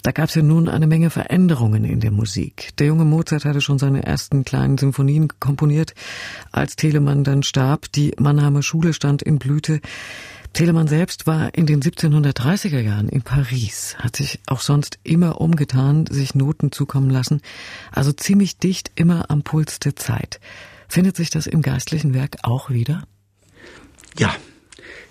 Da 0.03 0.13
gab 0.13 0.29
es 0.29 0.35
ja 0.35 0.43
nun 0.43 0.69
eine 0.69 0.87
Menge 0.87 1.09
Veränderungen 1.09 1.85
in 1.85 2.01
der 2.01 2.11
Musik. 2.11 2.77
Der 2.79 2.89
junge 2.89 3.07
Mozart 3.07 3.47
hatte 3.47 3.63
schon 3.63 3.79
seine 3.79 4.05
ersten 4.05 4.45
kleinen 4.45 4.77
Symphonien 4.77 5.29
komponiert, 5.41 5.95
als 6.53 6.77
Telemann 6.77 7.25
dann 7.25 7.43
starb. 7.43 7.91
Die 7.93 8.13
Mannheimer 8.19 8.63
Schule 8.63 8.93
stand 8.93 9.23
in 9.23 9.39
Blüte. 9.39 9.81
Telemann 10.59 10.89
selbst 10.89 11.29
war 11.29 11.55
in 11.55 11.67
den 11.67 11.81
1730er 11.81 12.81
Jahren 12.81 13.09
in 13.09 13.23
Paris, 13.23 13.95
hat 14.01 14.17
sich 14.17 14.41
auch 14.49 14.61
sonst 14.61 14.99
immer 15.05 15.41
umgetan, 15.41 16.07
sich 16.07 16.35
Noten 16.35 16.73
zukommen 16.73 17.11
lassen, 17.11 17.43
also 17.93 18.11
ziemlich 18.11 18.59
dicht 18.59 18.91
immer 18.97 19.31
am 19.31 19.45
Puls 19.45 19.79
der 19.79 19.95
Zeit. 19.95 20.41
Findet 20.89 21.15
sich 21.15 21.31
das 21.31 21.47
im 21.47 21.63
geistlichen 21.63 22.13
Werk 22.13 22.39
auch 22.43 22.71
wieder? 22.71 23.05
Ja, 24.19 24.35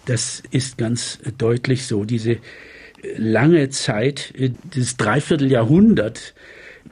das 0.03 0.43
ist 0.51 0.77
ganz 0.77 1.19
deutlich 1.37 1.85
so. 1.87 2.03
Diese 2.03 2.39
lange 3.15 3.69
Zeit, 3.69 4.33
das 4.75 4.97
Dreivierteljahrhundert 4.97 6.33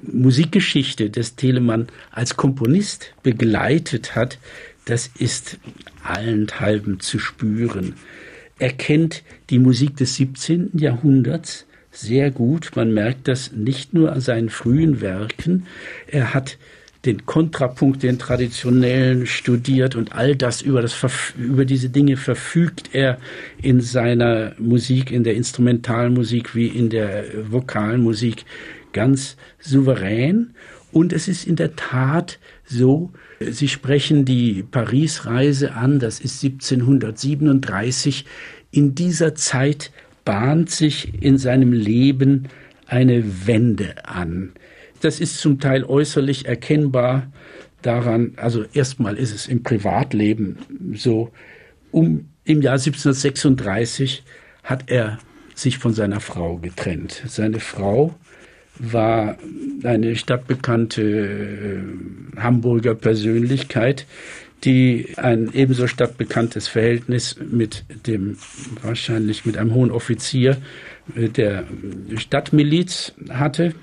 Musikgeschichte, 0.02 1.10
das 1.10 1.36
Telemann 1.36 1.88
als 2.10 2.38
Komponist 2.38 3.16
begleitet 3.22 4.16
hat, 4.16 4.40
das 4.86 5.12
ist 5.14 5.58
allenthalben 6.06 7.02
zu 7.02 7.20
spüren. 7.20 7.96
Er 8.58 8.72
kennt 8.72 9.24
die 9.50 9.60
Musik 9.60 9.98
des 9.98 10.16
17. 10.16 10.72
Jahrhunderts 10.74 11.66
sehr 11.92 12.32
gut. 12.32 12.72
Man 12.76 12.94
merkt 12.94 13.28
das 13.28 13.52
nicht 13.52 13.94
nur 13.94 14.12
an 14.12 14.22
seinen 14.22 14.50
frühen 14.50 15.02
Werken. 15.02 15.66
Er 16.08 16.34
hat 16.34 16.58
den 17.06 17.26
Kontrapunkt, 17.26 18.02
den 18.04 18.18
traditionellen 18.18 19.28
studiert 19.28 19.96
und 19.96 20.14
all 20.16 20.36
das 20.36 20.62
über, 20.62 20.82
das 20.82 20.98
über 21.38 21.66
diese 21.66 21.90
Dinge 21.90 22.18
verfügt 22.18 22.90
er 22.94 23.20
in 23.62 23.80
seiner 23.82 24.54
Musik, 24.58 25.12
in 25.12 25.24
der 25.24 25.36
Instrumentalmusik 25.36 26.56
wie 26.56 26.68
in 26.68 26.90
der 26.90 27.26
Vokalmusik 27.52 28.46
ganz 28.92 29.38
souverän. 29.60 30.56
Und 30.92 31.14
es 31.14 31.28
ist 31.28 31.46
in 31.46 31.58
der 31.58 31.76
Tat 31.76 32.40
so, 32.66 33.12
Sie 33.39 33.68
sprechen 33.68 34.25
die 34.25 34.63
Paris-Reise 34.63 35.74
an, 35.74 36.00
das 36.00 36.19
ist 36.19 36.43
1737. 36.43 38.26
In 38.71 38.95
dieser 38.95 39.36
Zeit 39.36 39.91
bahnt 40.24 40.69
sich 40.69 41.21
in 41.21 41.38
seinem 41.38 41.74
Leben 41.74 42.48
eine 42.88 43.48
Wende 43.48 44.06
an. 44.06 44.54
Das 45.02 45.19
ist 45.19 45.39
zum 45.39 45.60
Teil 45.60 45.84
äußerlich 45.84 46.45
erkennbar 46.45 47.32
daran, 47.82 48.34
also 48.38 48.65
erstmal 48.74 49.17
ist 49.17 49.34
es 49.34 49.48
im 49.48 49.63
Privatleben 49.63 50.58
so, 50.93 51.32
um 51.91 52.30
im 52.43 52.62
Jahr 52.62 52.74
1736 52.74 54.24
hat 54.63 54.89
er 54.89 55.19
sich 55.54 55.78
von 55.78 55.93
seiner 55.93 56.19
Frau 56.19 56.58
getrennt. 56.58 57.24
Seine 57.28 57.60
Frau 57.60 58.15
war 58.80 59.38
eine 59.84 60.16
stadtbekannte 60.16 61.02
äh, 61.02 62.40
Hamburger 62.40 62.96
Persönlichkeit, 62.96 64.06
die 64.64 65.10
ein 65.18 65.54
ebenso 65.54 65.88
stadtbekanntes 65.88 66.68
Verhältnis 66.68 67.38
mit 67.40 67.86
dem, 68.08 68.38
wahrscheinlich 68.82 69.46
mit 69.46 69.58
einem 69.58 69.74
hohen 69.74 69.92
Offizier 69.92 70.58
äh, 71.16 71.30
der 71.30 71.66
Stadtmiliz 72.16 73.14
hatte. 73.30 73.74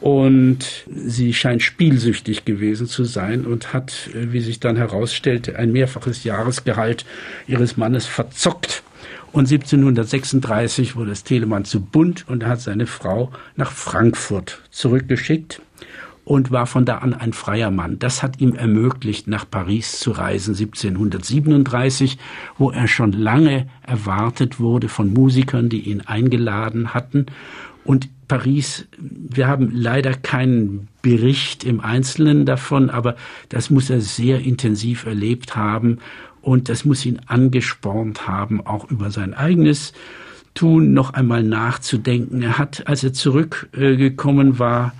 Und 0.00 0.84
sie 0.86 1.34
scheint 1.34 1.60
spielsüchtig 1.60 2.44
gewesen 2.44 2.86
zu 2.86 3.02
sein 3.02 3.44
und 3.44 3.72
hat, 3.72 4.10
äh, 4.14 4.32
wie 4.32 4.40
sich 4.40 4.60
dann 4.60 4.76
herausstellte, 4.76 5.56
ein 5.56 5.72
mehrfaches 5.72 6.24
Jahresgehalt 6.24 7.04
ihres 7.46 7.76
Mannes 7.76 8.06
verzockt 8.06 8.82
und 9.32 9.50
1736 9.50 10.96
wurde 10.96 11.10
das 11.10 11.24
Telemann 11.24 11.64
zu 11.64 11.80
bunt 11.80 12.28
und 12.28 12.46
hat 12.46 12.60
seine 12.60 12.86
Frau 12.86 13.30
nach 13.56 13.70
Frankfurt 13.70 14.62
zurückgeschickt 14.70 15.60
und 16.28 16.50
war 16.50 16.66
von 16.66 16.84
da 16.84 16.98
an 16.98 17.14
ein 17.14 17.32
freier 17.32 17.70
Mann. 17.70 17.98
Das 17.98 18.22
hat 18.22 18.40
ihm 18.40 18.54
ermöglicht, 18.54 19.28
nach 19.28 19.48
Paris 19.50 19.98
zu 19.98 20.10
reisen 20.10 20.54
1737, 20.54 22.18
wo 22.58 22.70
er 22.70 22.86
schon 22.86 23.12
lange 23.12 23.66
erwartet 23.82 24.60
wurde 24.60 24.88
von 24.88 25.12
Musikern, 25.12 25.70
die 25.70 25.88
ihn 25.88 26.02
eingeladen 26.02 26.92
hatten. 26.92 27.26
Und 27.84 28.10
Paris, 28.28 28.86
wir 28.98 29.48
haben 29.48 29.70
leider 29.72 30.12
keinen 30.12 30.88
Bericht 31.00 31.64
im 31.64 31.80
Einzelnen 31.80 32.44
davon, 32.44 32.90
aber 32.90 33.16
das 33.48 33.70
muss 33.70 33.88
er 33.88 34.02
sehr 34.02 34.40
intensiv 34.40 35.06
erlebt 35.06 35.56
haben 35.56 35.98
und 36.42 36.68
das 36.68 36.84
muss 36.84 37.04
ihn 37.04 37.20
angespornt 37.26 38.26
haben, 38.26 38.64
auch 38.64 38.90
über 38.90 39.10
sein 39.10 39.34
eigenes 39.34 39.92
Tun 40.54 40.92
noch 40.92 41.14
einmal 41.14 41.42
nachzudenken. 41.42 42.42
Er 42.42 42.58
hat, 42.58 42.86
als 42.86 43.04
er 43.04 43.12
zurückgekommen 43.12 44.58
war, 44.58 44.94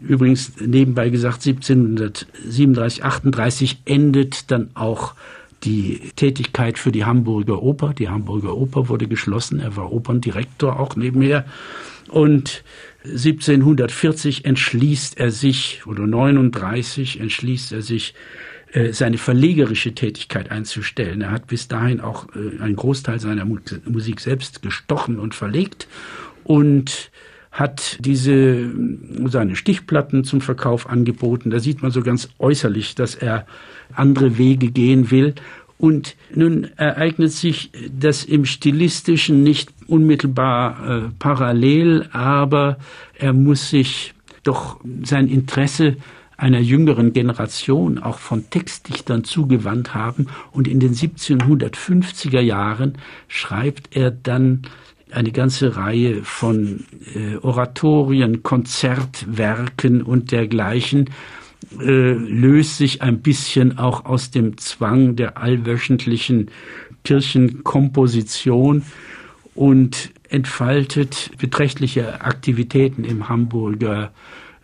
übrigens 0.00 0.52
nebenbei 0.60 1.08
gesagt 1.10 1.46
1737, 1.46 3.04
38 3.04 3.82
endet 3.84 4.50
dann 4.50 4.70
auch 4.74 5.14
die 5.64 6.10
Tätigkeit 6.16 6.78
für 6.78 6.92
die 6.92 7.04
Hamburger 7.04 7.62
Oper. 7.62 7.94
Die 7.94 8.08
Hamburger 8.08 8.56
Oper 8.56 8.88
wurde 8.88 9.06
geschlossen. 9.06 9.60
Er 9.60 9.76
war 9.76 9.92
Operndirektor 9.92 10.78
auch 10.78 10.96
nebenher. 10.96 11.44
Und 12.08 12.64
1740 13.04 14.44
entschließt 14.44 15.18
er 15.18 15.30
sich, 15.30 15.82
oder 15.86 16.06
39 16.06 17.20
entschließt 17.20 17.72
er 17.72 17.82
sich, 17.82 18.14
seine 18.92 19.18
verlegerische 19.18 19.94
Tätigkeit 19.94 20.50
einzustellen. 20.50 21.20
Er 21.20 21.30
hat 21.30 21.46
bis 21.46 21.68
dahin 21.68 22.00
auch 22.00 22.26
äh, 22.34 22.62
einen 22.62 22.76
Großteil 22.76 23.20
seiner 23.20 23.44
Musik 23.44 24.20
selbst 24.20 24.62
gestochen 24.62 25.18
und 25.18 25.34
verlegt 25.34 25.88
und 26.44 27.10
hat 27.50 27.98
diese 28.00 28.70
seine 29.26 29.56
Stichplatten 29.56 30.24
zum 30.24 30.40
Verkauf 30.40 30.88
angeboten. 30.88 31.50
Da 31.50 31.60
sieht 31.60 31.82
man 31.82 31.90
so 31.90 32.00
ganz 32.00 32.30
äußerlich, 32.38 32.94
dass 32.94 33.14
er 33.14 33.46
andere 33.94 34.38
Wege 34.38 34.70
gehen 34.70 35.10
will. 35.10 35.34
Und 35.76 36.16
nun 36.34 36.70
ereignet 36.76 37.32
sich 37.32 37.70
das 37.92 38.24
im 38.24 38.46
stilistischen 38.46 39.42
nicht 39.42 39.70
unmittelbar 39.86 40.88
äh, 40.88 41.08
parallel, 41.18 42.08
aber 42.12 42.78
er 43.18 43.32
muss 43.32 43.68
sich 43.68 44.14
doch 44.44 44.80
sein 45.04 45.28
Interesse 45.28 45.96
einer 46.36 46.60
jüngeren 46.60 47.12
Generation 47.12 47.98
auch 47.98 48.18
von 48.18 48.50
Textdichtern 48.50 49.24
zugewandt 49.24 49.94
haben. 49.94 50.26
Und 50.50 50.68
in 50.68 50.80
den 50.80 50.94
1750er 50.94 52.40
Jahren 52.40 52.98
schreibt 53.28 53.96
er 53.96 54.10
dann 54.10 54.62
eine 55.10 55.30
ganze 55.30 55.76
Reihe 55.76 56.24
von 56.24 56.84
äh, 57.14 57.36
Oratorien, 57.36 58.42
Konzertwerken 58.42 60.02
und 60.02 60.32
dergleichen, 60.32 61.10
äh, 61.80 62.12
löst 62.12 62.78
sich 62.78 63.02
ein 63.02 63.20
bisschen 63.20 63.78
auch 63.78 64.04
aus 64.04 64.30
dem 64.30 64.56
Zwang 64.58 65.16
der 65.16 65.36
allwöchentlichen 65.36 66.50
Kirchenkomposition 67.04 68.84
und 69.54 70.10
entfaltet 70.28 71.30
beträchtliche 71.38 72.22
Aktivitäten 72.22 73.04
im 73.04 73.28
Hamburger 73.28 74.12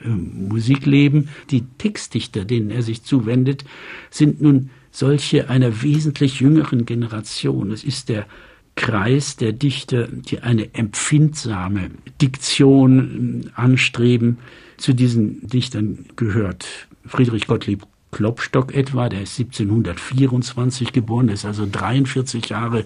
ähm, 0.04 0.48
Musikleben. 0.48 1.28
Die 1.50 1.64
Textdichter, 1.78 2.44
denen 2.44 2.70
er 2.70 2.82
sich 2.82 3.02
zuwendet, 3.02 3.64
sind 4.10 4.40
nun 4.40 4.70
solche 4.90 5.48
einer 5.48 5.82
wesentlich 5.82 6.40
jüngeren 6.40 6.86
Generation. 6.86 7.70
Es 7.70 7.84
ist 7.84 8.08
der 8.08 8.26
Kreis 8.74 9.36
der 9.36 9.52
Dichter, 9.52 10.06
die 10.08 10.40
eine 10.40 10.74
empfindsame 10.74 11.90
Diktion 12.22 13.50
anstreben. 13.54 14.38
Zu 14.76 14.92
diesen 14.94 15.46
Dichtern 15.48 16.06
gehört 16.14 16.88
Friedrich 17.04 17.46
Gottlieb 17.48 17.84
Klopstock 18.10 18.74
etwa, 18.74 19.08
der 19.08 19.22
ist 19.22 19.38
1724 19.38 20.92
geboren, 20.92 21.28
ist 21.28 21.44
also 21.44 21.68
43 21.70 22.48
Jahre 22.48 22.84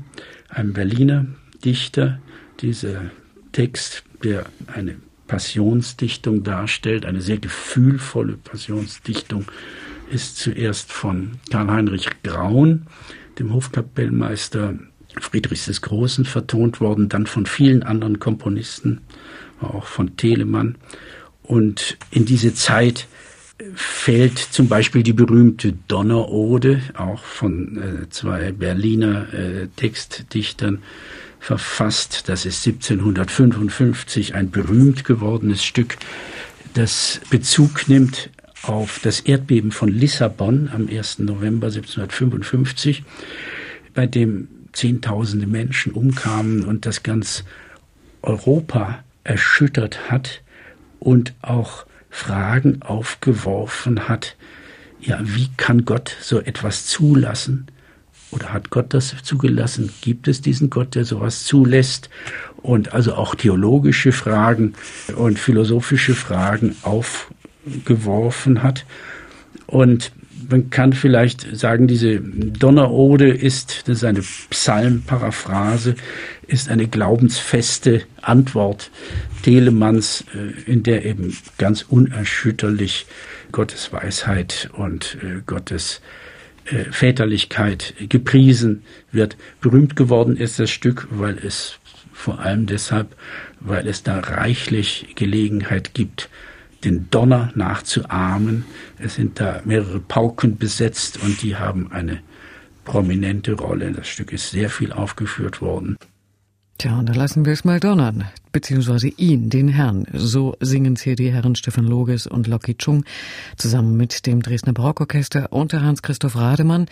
einem 0.48 0.72
Berliner 0.72 1.26
Dichter. 1.64 2.20
Dieser 2.60 3.10
Text, 3.52 4.02
der 4.24 4.46
eine 4.66 4.96
Passionsdichtung 5.26 6.42
darstellt, 6.42 7.04
eine 7.04 7.20
sehr 7.20 7.38
gefühlvolle 7.38 8.36
Passionsdichtung, 8.36 9.46
ist 10.10 10.36
zuerst 10.36 10.92
von 10.92 11.32
Karl-Heinrich 11.50 12.08
Graun, 12.22 12.86
dem 13.38 13.52
Hofkapellmeister 13.52 14.78
Friedrichs 15.20 15.66
des 15.66 15.82
Großen, 15.82 16.24
vertont 16.24 16.80
worden, 16.80 17.08
dann 17.08 17.26
von 17.26 17.46
vielen 17.46 17.82
anderen 17.82 18.20
Komponisten, 18.20 19.00
auch 19.60 19.86
von 19.86 20.16
Telemann. 20.16 20.76
Und 21.42 21.96
in 22.10 22.24
diese 22.24 22.54
Zeit 22.54 23.06
fällt 23.74 24.38
zum 24.38 24.68
Beispiel 24.68 25.02
die 25.02 25.12
berühmte 25.12 25.72
Donnerode, 25.88 26.82
auch 26.94 27.24
von 27.24 27.76
äh, 27.76 28.08
zwei 28.10 28.52
Berliner 28.52 29.32
äh, 29.32 29.68
Textdichtern, 29.76 30.82
verfasst. 31.40 32.28
Das 32.28 32.44
ist 32.44 32.66
1755 32.66 34.34
ein 34.34 34.50
berühmt 34.50 35.04
gewordenes 35.04 35.64
Stück, 35.64 35.96
das 36.74 37.20
Bezug 37.30 37.88
nimmt 37.88 38.30
auf 38.62 39.00
das 39.02 39.20
Erdbeben 39.20 39.70
von 39.70 39.88
Lissabon 39.88 40.68
am 40.72 40.88
1. 40.88 41.20
November 41.20 41.68
1755, 41.68 43.04
bei 43.94 44.06
dem 44.06 44.48
Zehntausende 44.72 45.46
Menschen 45.46 45.92
umkamen 45.92 46.64
und 46.64 46.84
das 46.84 47.02
ganz 47.02 47.44
Europa 48.20 49.02
erschüttert 49.24 50.10
hat 50.10 50.42
und 50.98 51.32
auch 51.40 51.86
Fragen 52.16 52.80
aufgeworfen 52.80 54.08
hat, 54.08 54.36
ja, 55.00 55.20
wie 55.22 55.50
kann 55.58 55.84
Gott 55.84 56.16
so 56.22 56.40
etwas 56.40 56.86
zulassen? 56.86 57.66
Oder 58.30 58.54
hat 58.54 58.70
Gott 58.70 58.94
das 58.94 59.14
zugelassen? 59.22 59.92
Gibt 60.00 60.26
es 60.26 60.40
diesen 60.40 60.70
Gott, 60.70 60.94
der 60.94 61.04
sowas 61.04 61.44
zulässt? 61.44 62.08
Und 62.62 62.94
also 62.94 63.14
auch 63.14 63.34
theologische 63.34 64.12
Fragen 64.12 64.72
und 65.14 65.38
philosophische 65.38 66.14
Fragen 66.14 66.74
aufgeworfen 66.82 68.62
hat. 68.62 68.86
Und 69.66 70.10
man 70.48 70.70
kann 70.70 70.92
vielleicht 70.92 71.56
sagen, 71.56 71.86
diese 71.86 72.20
Donnerode 72.20 73.28
ist, 73.28 73.88
das 73.88 73.98
ist 73.98 74.04
eine 74.04 74.22
Psalmparaphrase, 74.50 75.94
ist 76.46 76.68
eine 76.68 76.88
glaubensfeste 76.88 78.02
Antwort 78.22 78.90
Telemanns, 79.42 80.24
äh, 80.34 80.70
in 80.70 80.82
der 80.82 81.04
eben 81.04 81.36
ganz 81.58 81.82
unerschütterlich 81.82 83.06
Gottes 83.52 83.92
Weisheit 83.92 84.70
und 84.72 85.18
äh, 85.22 85.42
Gottes 85.46 86.00
äh, 86.66 86.84
Väterlichkeit 86.90 87.94
gepriesen 88.08 88.82
wird. 89.12 89.36
Berühmt 89.60 89.96
geworden 89.96 90.36
ist 90.36 90.58
das 90.58 90.70
Stück, 90.70 91.06
weil 91.10 91.38
es 91.38 91.78
vor 92.12 92.40
allem 92.40 92.66
deshalb, 92.66 93.14
weil 93.60 93.86
es 93.86 94.02
da 94.02 94.18
reichlich 94.18 95.08
Gelegenheit 95.16 95.94
gibt, 95.94 96.28
den 96.86 97.10
Donner 97.10 97.50
nachzuahmen. 97.54 98.64
Es 98.98 99.16
sind 99.16 99.40
da 99.40 99.60
mehrere 99.64 100.00
Pauken 100.00 100.56
besetzt 100.56 101.22
und 101.22 101.42
die 101.42 101.56
haben 101.56 101.92
eine 101.92 102.20
prominente 102.84 103.52
Rolle. 103.52 103.92
Das 103.92 104.06
Stück 104.06 104.32
ist 104.32 104.50
sehr 104.50 104.70
viel 104.70 104.92
aufgeführt 104.92 105.60
worden. 105.60 105.96
Tja, 106.78 106.98
und 106.98 107.08
da 107.08 107.14
lassen 107.14 107.46
wir 107.46 107.54
es 107.54 107.64
mal 107.64 107.80
donnern, 107.80 108.24
beziehungsweise 108.52 109.08
ihn, 109.08 109.48
den 109.48 109.68
Herrn. 109.68 110.06
So 110.12 110.56
singen 110.60 110.92
es 110.92 111.00
hier 111.00 111.16
die 111.16 111.32
Herren 111.32 111.56
Stefan 111.56 111.86
Loges 111.86 112.26
und 112.26 112.46
Loki 112.46 112.74
Chung 112.76 113.04
zusammen 113.56 113.96
mit 113.96 114.26
dem 114.26 114.42
Dresdner 114.42 114.74
Barockorchester 114.74 115.52
unter 115.52 115.82
Hans-Christoph 115.82 116.36
Rademann. 116.36 116.86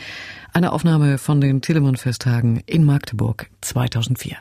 Eine 0.55 0.73
Aufnahme 0.73 1.19
von 1.19 1.41
den 1.43 1.61
Telemann-Festtagen 1.61 2.63
in 2.65 2.85
Magdeburg 2.85 3.51
2004. 3.61 4.39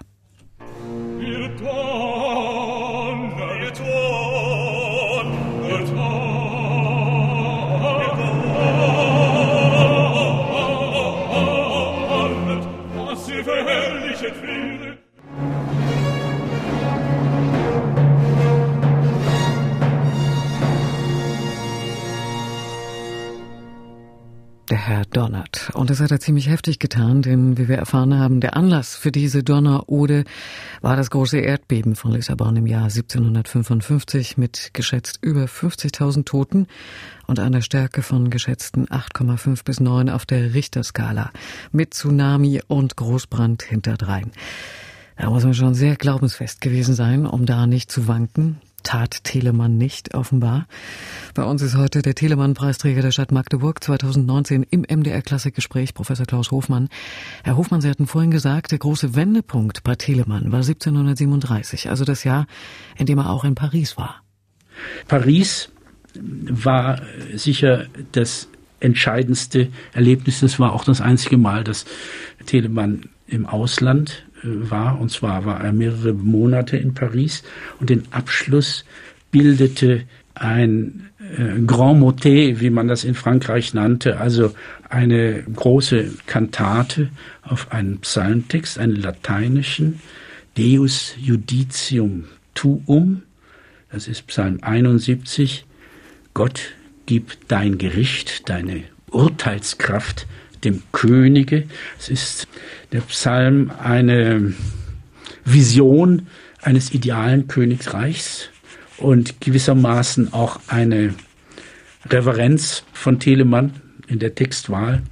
Der 25.03 25.23
Herr 25.23 25.27
donnert. 25.27 25.71
Und 25.73 25.89
das 25.89 25.99
hat 25.99 26.11
er 26.11 26.19
ziemlich 26.19 26.49
heftig 26.49 26.79
getan, 26.79 27.21
denn 27.21 27.57
wie 27.57 27.67
wir 27.67 27.77
erfahren 27.77 28.17
haben, 28.17 28.39
der 28.39 28.55
Anlass 28.55 28.95
für 28.95 29.11
diese 29.11 29.43
Donnerode 29.43 30.23
war 30.81 30.95
das 30.95 31.09
große 31.09 31.37
Erdbeben 31.37 31.95
von 31.95 32.11
Lissabon 32.11 32.55
im 32.55 32.67
Jahr 32.67 32.83
1755 32.83 34.37
mit 34.37 34.71
geschätzt 34.73 35.19
über 35.21 35.45
50.000 35.45 36.25
Toten 36.25 36.67
und 37.27 37.39
einer 37.39 37.61
Stärke 37.61 38.01
von 38.01 38.29
geschätzten 38.29 38.87
8,5 38.87 39.63
bis 39.63 39.79
9 39.79 40.09
auf 40.09 40.25
der 40.25 40.53
Richterskala 40.53 41.31
mit 41.71 41.93
Tsunami 41.93 42.61
und 42.67 42.95
Großbrand 42.95 43.63
hinterdrein. 43.63 44.31
Da 45.17 45.29
muss 45.29 45.43
man 45.43 45.53
schon 45.53 45.73
sehr 45.75 45.95
glaubensfest 45.95 46.61
gewesen 46.61 46.95
sein, 46.95 47.25
um 47.25 47.45
da 47.45 47.67
nicht 47.67 47.91
zu 47.91 48.07
wanken 48.07 48.59
tat 48.83 49.23
Telemann 49.23 49.77
nicht, 49.77 50.13
offenbar. 50.13 50.67
Bei 51.33 51.43
uns 51.43 51.61
ist 51.61 51.75
heute 51.75 52.01
der 52.01 52.15
Telemann-Preisträger 52.15 53.01
der 53.01 53.11
Stadt 53.11 53.31
Magdeburg 53.31 53.83
2019 53.83 54.63
im 54.69 54.81
MDR-Klassikgespräch, 54.81 55.93
Professor 55.93 56.25
Klaus 56.25 56.51
Hofmann. 56.51 56.89
Herr 57.43 57.57
Hofmann, 57.57 57.81
Sie 57.81 57.89
hatten 57.89 58.07
vorhin 58.07 58.31
gesagt, 58.31 58.71
der 58.71 58.79
große 58.79 59.15
Wendepunkt 59.15 59.83
bei 59.83 59.95
Telemann 59.95 60.51
war 60.51 60.59
1737, 60.59 61.89
also 61.89 62.05
das 62.05 62.23
Jahr, 62.23 62.45
in 62.97 63.05
dem 63.05 63.17
er 63.17 63.29
auch 63.29 63.43
in 63.43 63.55
Paris 63.55 63.97
war. 63.97 64.21
Paris 65.07 65.69
war 66.13 67.01
sicher 67.33 67.87
das 68.11 68.47
entscheidendste 68.79 69.69
Erlebnis. 69.93 70.41
Das 70.41 70.59
war 70.59 70.73
auch 70.73 70.83
das 70.83 71.01
einzige 71.01 71.37
Mal, 71.37 71.63
dass 71.63 71.85
Telemann 72.45 73.09
im 73.27 73.45
Ausland 73.45 74.25
war. 74.43 74.99
Und 74.99 75.09
zwar 75.09 75.45
war 75.45 75.63
er 75.63 75.73
mehrere 75.73 76.13
Monate 76.13 76.77
in 76.77 76.93
Paris 76.93 77.43
und 77.79 77.89
den 77.89 78.03
Abschluss 78.11 78.85
bildete 79.31 80.03
ein 80.35 81.09
äh, 81.19 81.61
Grand 81.65 81.99
Motet, 81.99 82.59
wie 82.59 82.69
man 82.69 82.87
das 82.87 83.03
in 83.03 83.15
Frankreich 83.15 83.73
nannte, 83.73 84.19
also 84.19 84.53
eine 84.89 85.43
große 85.43 86.11
Kantate 86.25 87.09
auf 87.43 87.71
einen 87.71 87.99
Psalmtext, 87.99 88.77
einen 88.77 88.95
lateinischen, 88.95 89.99
Deus 90.57 91.15
Judicium 91.19 92.25
Tuum, 92.53 93.23
das 93.91 94.07
ist 94.07 94.27
Psalm 94.27 94.59
71, 94.61 95.65
Gott 96.33 96.73
gib 97.05 97.47
dein 97.47 97.77
Gericht, 97.77 98.49
deine 98.49 98.83
Urteilskraft 99.09 100.27
dem 100.63 100.83
Könige. 100.91 101.65
Es 101.99 102.09
ist 102.09 102.47
der 102.91 103.01
Psalm 103.01 103.71
eine 103.81 104.53
Vision 105.45 106.27
eines 106.61 106.93
idealen 106.93 107.47
Königreichs 107.47 108.49
und 108.97 109.41
gewissermaßen 109.41 110.33
auch 110.33 110.59
eine 110.67 111.13
Reverenz 112.09 112.83
von 112.93 113.19
Telemann 113.19 113.73
in 114.07 114.19
der 114.19 114.35
Textwahl 114.35 115.03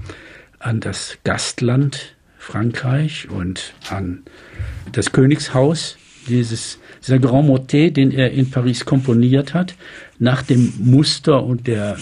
an 0.59 0.79
das 0.79 1.17
Gastland 1.23 2.15
Frankreich 2.37 3.29
und 3.29 3.73
an 3.89 4.23
das 4.91 5.11
Königshaus, 5.11 5.97
dieses, 6.27 6.79
dieser 7.01 7.19
Grand 7.19 7.47
Motet, 7.47 7.97
den 7.97 8.11
er 8.11 8.31
in 8.31 8.49
Paris 8.49 8.85
komponiert 8.85 9.53
hat, 9.53 9.75
nach 10.19 10.41
dem 10.41 10.73
Muster 10.79 11.43
und 11.43 11.67
der 11.67 11.97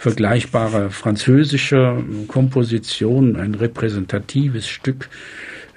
vergleichbare 0.00 0.88
französische 0.88 2.02
Komposition, 2.26 3.36
ein 3.36 3.54
repräsentatives 3.54 4.66
Stück, 4.66 5.10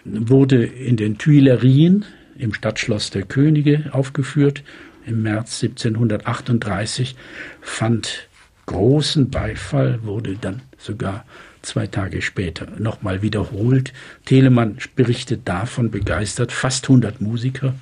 wurde 0.05 0.63
in 0.63 0.95
den 0.95 1.17
Tuilerien 1.17 2.05
im 2.38 2.53
Stadtschloss 2.53 3.09
der 3.09 3.23
Könige 3.23 3.89
aufgeführt. 3.91 4.63
Im 5.05 5.23
März 5.23 5.62
1738 5.62 7.17
fand 7.59 8.29
großen 8.65 9.29
Beifall, 9.29 9.99
wurde 10.03 10.38
dann 10.39 10.62
sogar 10.77 11.25
zwei 11.62 11.88
Tage 11.88 12.21
später 12.21 12.67
nochmal 12.79 13.23
wiederholt. 13.23 13.91
Telemann 14.23 14.77
berichtet 14.95 15.41
davon 15.43 15.91
begeistert, 15.91 16.53
fast 16.53 16.86
100 16.86 17.19
Musiker 17.19 17.75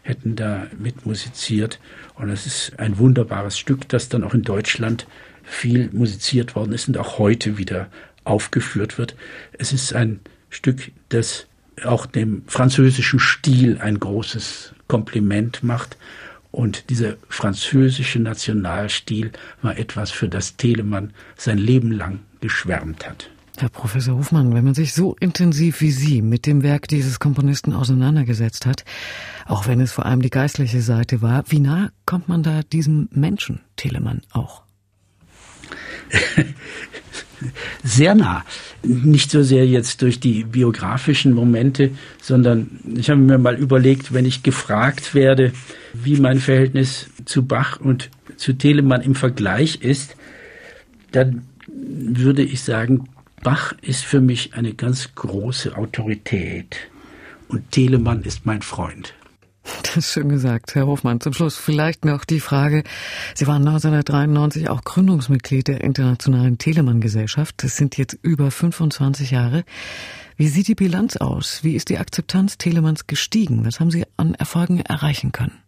hätten 0.00 0.36
da 0.36 0.68
mitmusiziert. 0.78 1.78
Und 2.14 2.30
es 2.30 2.46
ist 2.46 2.78
ein 2.78 2.96
wunderbares 2.96 3.58
Stück, 3.58 3.90
das 3.90 4.08
dann 4.08 4.24
auch 4.24 4.32
in 4.32 4.42
Deutschland 4.42 5.06
viel 5.42 5.90
musiziert 5.92 6.54
worden 6.54 6.72
ist 6.72 6.88
und 6.88 6.98
auch 6.98 7.18
heute 7.18 7.58
wieder 7.58 7.88
aufgeführt 8.24 8.98
wird. 8.98 9.16
Es 9.52 9.72
ist 9.72 9.94
ein 9.94 10.20
Stück, 10.50 10.92
das 11.08 11.46
auch 11.84 12.06
dem 12.06 12.42
französischen 12.46 13.18
Stil 13.18 13.78
ein 13.80 13.98
großes 13.98 14.74
Kompliment 14.88 15.62
macht. 15.62 15.96
Und 16.50 16.90
dieser 16.90 17.14
französische 17.28 18.18
Nationalstil 18.18 19.32
war 19.62 19.78
etwas, 19.78 20.10
für 20.10 20.28
das 20.28 20.56
Telemann 20.56 21.12
sein 21.36 21.56
Leben 21.56 21.92
lang 21.92 22.20
geschwärmt 22.40 23.08
hat. 23.08 23.30
Herr 23.58 23.68
Professor 23.68 24.16
Hofmann, 24.16 24.54
wenn 24.54 24.64
man 24.64 24.74
sich 24.74 24.92
so 24.92 25.16
intensiv 25.20 25.80
wie 25.80 25.90
Sie 25.90 26.22
mit 26.22 26.46
dem 26.46 26.62
Werk 26.62 26.88
dieses 26.88 27.20
Komponisten 27.20 27.74
auseinandergesetzt 27.74 28.66
hat, 28.66 28.84
auch 29.46 29.66
wenn 29.66 29.80
es 29.80 29.92
vor 29.92 30.06
allem 30.06 30.22
die 30.22 30.30
geistliche 30.30 30.82
Seite 30.82 31.22
war, 31.22 31.44
wie 31.48 31.60
nah 31.60 31.90
kommt 32.06 32.28
man 32.28 32.42
da 32.42 32.62
diesem 32.62 33.08
Menschen, 33.12 33.60
Telemann, 33.76 34.22
auch? 34.32 34.61
sehr 37.84 38.14
nah. 38.14 38.44
Nicht 38.82 39.30
so 39.30 39.42
sehr 39.42 39.66
jetzt 39.66 40.02
durch 40.02 40.20
die 40.20 40.44
biografischen 40.44 41.32
Momente, 41.32 41.90
sondern 42.20 42.80
ich 42.96 43.10
habe 43.10 43.20
mir 43.20 43.38
mal 43.38 43.56
überlegt, 43.56 44.12
wenn 44.12 44.24
ich 44.24 44.42
gefragt 44.42 45.14
werde, 45.14 45.52
wie 45.92 46.16
mein 46.16 46.38
Verhältnis 46.38 47.08
zu 47.24 47.44
Bach 47.44 47.78
und 47.80 48.10
zu 48.36 48.54
Telemann 48.54 49.02
im 49.02 49.14
Vergleich 49.14 49.82
ist, 49.82 50.16
dann 51.12 51.42
würde 51.68 52.42
ich 52.42 52.62
sagen, 52.62 53.08
Bach 53.42 53.74
ist 53.82 54.04
für 54.04 54.20
mich 54.20 54.54
eine 54.54 54.72
ganz 54.72 55.14
große 55.14 55.76
Autorität 55.76 56.76
und 57.48 57.70
Telemann 57.70 58.22
ist 58.22 58.46
mein 58.46 58.62
Freund. 58.62 59.14
Das 59.94 59.96
ist 59.96 60.12
schön 60.12 60.28
gesagt, 60.28 60.74
Herr 60.74 60.86
Hofmann. 60.86 61.20
Zum 61.20 61.32
Schluss 61.32 61.56
vielleicht 61.56 62.04
noch 62.04 62.24
die 62.24 62.40
Frage. 62.40 62.84
Sie 63.34 63.46
waren 63.46 63.66
1993 63.66 64.70
auch 64.70 64.82
Gründungsmitglied 64.82 65.68
der 65.68 65.82
Internationalen 65.82 66.58
Telemann-Gesellschaft. 66.58 67.56
Das 67.58 67.76
sind 67.76 67.98
jetzt 67.98 68.16
über 68.22 68.50
25 68.50 69.32
Jahre. 69.32 69.64
Wie 70.36 70.48
sieht 70.48 70.68
die 70.68 70.74
Bilanz 70.74 71.16
aus? 71.16 71.60
Wie 71.62 71.74
ist 71.74 71.88
die 71.88 71.98
Akzeptanz 71.98 72.58
Telemanns 72.58 73.06
gestiegen? 73.06 73.64
Was 73.64 73.80
haben 73.80 73.90
Sie 73.90 74.04
an 74.16 74.34
Erfolgen 74.34 74.80
erreichen 74.80 75.32
können? 75.32 75.58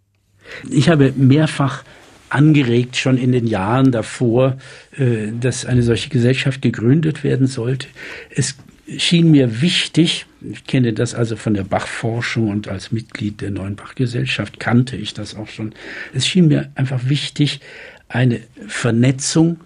Ich 0.70 0.88
habe 0.88 1.12
mehrfach 1.16 1.84
angeregt, 2.28 2.96
schon 2.96 3.16
in 3.16 3.32
den 3.32 3.46
Jahren 3.46 3.92
davor, 3.92 4.58
äh, 4.96 5.32
dass 5.38 5.66
eine 5.66 5.82
solche 5.82 6.08
Gesellschaft 6.08 6.62
gegründet 6.62 7.24
werden 7.24 7.46
sollte. 7.46 7.88
Es 8.30 8.56
schien 8.96 9.30
mir 9.30 9.62
wichtig, 9.62 10.26
ich 10.40 10.64
kenne 10.64 10.92
das 10.92 11.14
also 11.14 11.36
von 11.36 11.54
der 11.54 11.62
Bach-Forschung 11.64 12.48
und 12.48 12.68
als 12.68 12.92
Mitglied 12.92 13.40
der 13.40 13.50
neuen 13.50 13.76
Bach-Gesellschaft 13.76 14.60
kannte 14.60 14.96
ich 14.96 15.14
das 15.14 15.34
auch 15.36 15.48
schon. 15.48 15.74
Es 16.12 16.26
schien 16.26 16.48
mir 16.48 16.70
einfach 16.74 17.08
wichtig, 17.08 17.60
eine 18.08 18.40
Vernetzung 18.66 19.60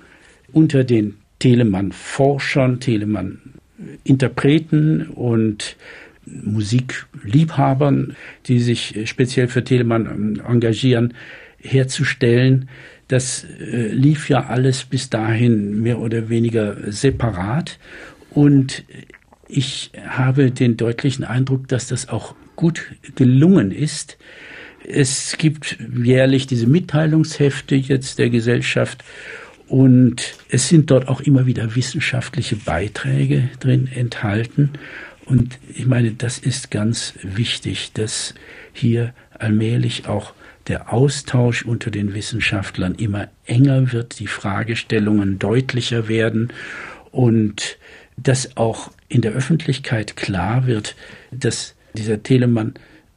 unter 0.52 0.85
den 0.85 1.16
Telemann-Forschern, 1.40 2.78
Telemann-Interpreten 2.81 5.09
und 5.09 5.76
Musikliebhabern, 6.26 8.14
die 8.46 8.61
sich 8.61 9.00
speziell 9.04 9.48
für 9.48 9.64
Telemann 9.64 10.40
engagieren, 10.46 11.14
herzustellen. 11.59 12.68
Das 13.09 13.44
äh, 13.44 13.88
lief 13.88 14.28
ja 14.28 14.46
alles 14.46 14.85
bis 14.85 15.11
dahin 15.11 15.83
mehr 15.83 15.98
oder 15.98 16.28
weniger 16.28 16.76
separat. 16.92 17.81
Und 18.38 18.85
ich 19.48 19.90
habe 20.07 20.53
den 20.53 20.77
deutlichen 20.77 21.24
Eindruck, 21.24 21.66
dass 21.66 21.88
das 21.88 22.09
auch 22.09 22.37
gut 22.55 22.87
gelungen 23.16 23.72
ist. 23.72 24.16
Es 24.87 25.38
gibt 25.38 25.77
jährlich 26.01 26.46
diese 26.46 26.68
Mitteilungshefte 26.68 27.74
jetzt 27.74 28.20
der 28.20 28.31
Gesellschaft 28.31 29.03
und 29.66 30.37
es 30.51 30.68
sind 30.68 30.92
dort 30.92 31.09
auch 31.09 31.20
immer 31.20 31.46
wieder 31.46 31.74
wissenschaftliche 31.74 32.55
Beiträge 32.55 33.48
drin 33.59 33.88
enthalten. 33.92 34.70
Und 35.24 35.59
ich 35.74 35.87
meine, 35.87 36.12
das 36.12 36.38
ist 36.38 36.70
ganz 36.70 37.14
wichtig, 37.24 37.90
dass 37.94 38.35
hier 38.72 39.14
allmählich 39.37 40.07
auch 40.07 40.33
der 40.68 40.92
Austausch 40.92 41.64
unter 41.64 41.90
den 41.90 42.14
Wissenschaftlern 42.14 42.94
immer 42.94 43.27
enger 43.46 43.90
wird, 43.90 44.20
die 44.20 44.29
Fragestellungen 44.29 45.40
deutlicher 45.40 46.07
werden 46.07 46.53
und 47.11 47.79
dass 48.22 48.57
auch 48.57 48.90
in 49.09 49.22
der 49.22 49.33
Öffentlichkeit 49.33 50.16
klar 50.16 50.66
wird, 50.66 50.96
dass 51.31 51.74
dieser 51.94 52.22
Telemann 52.22 52.74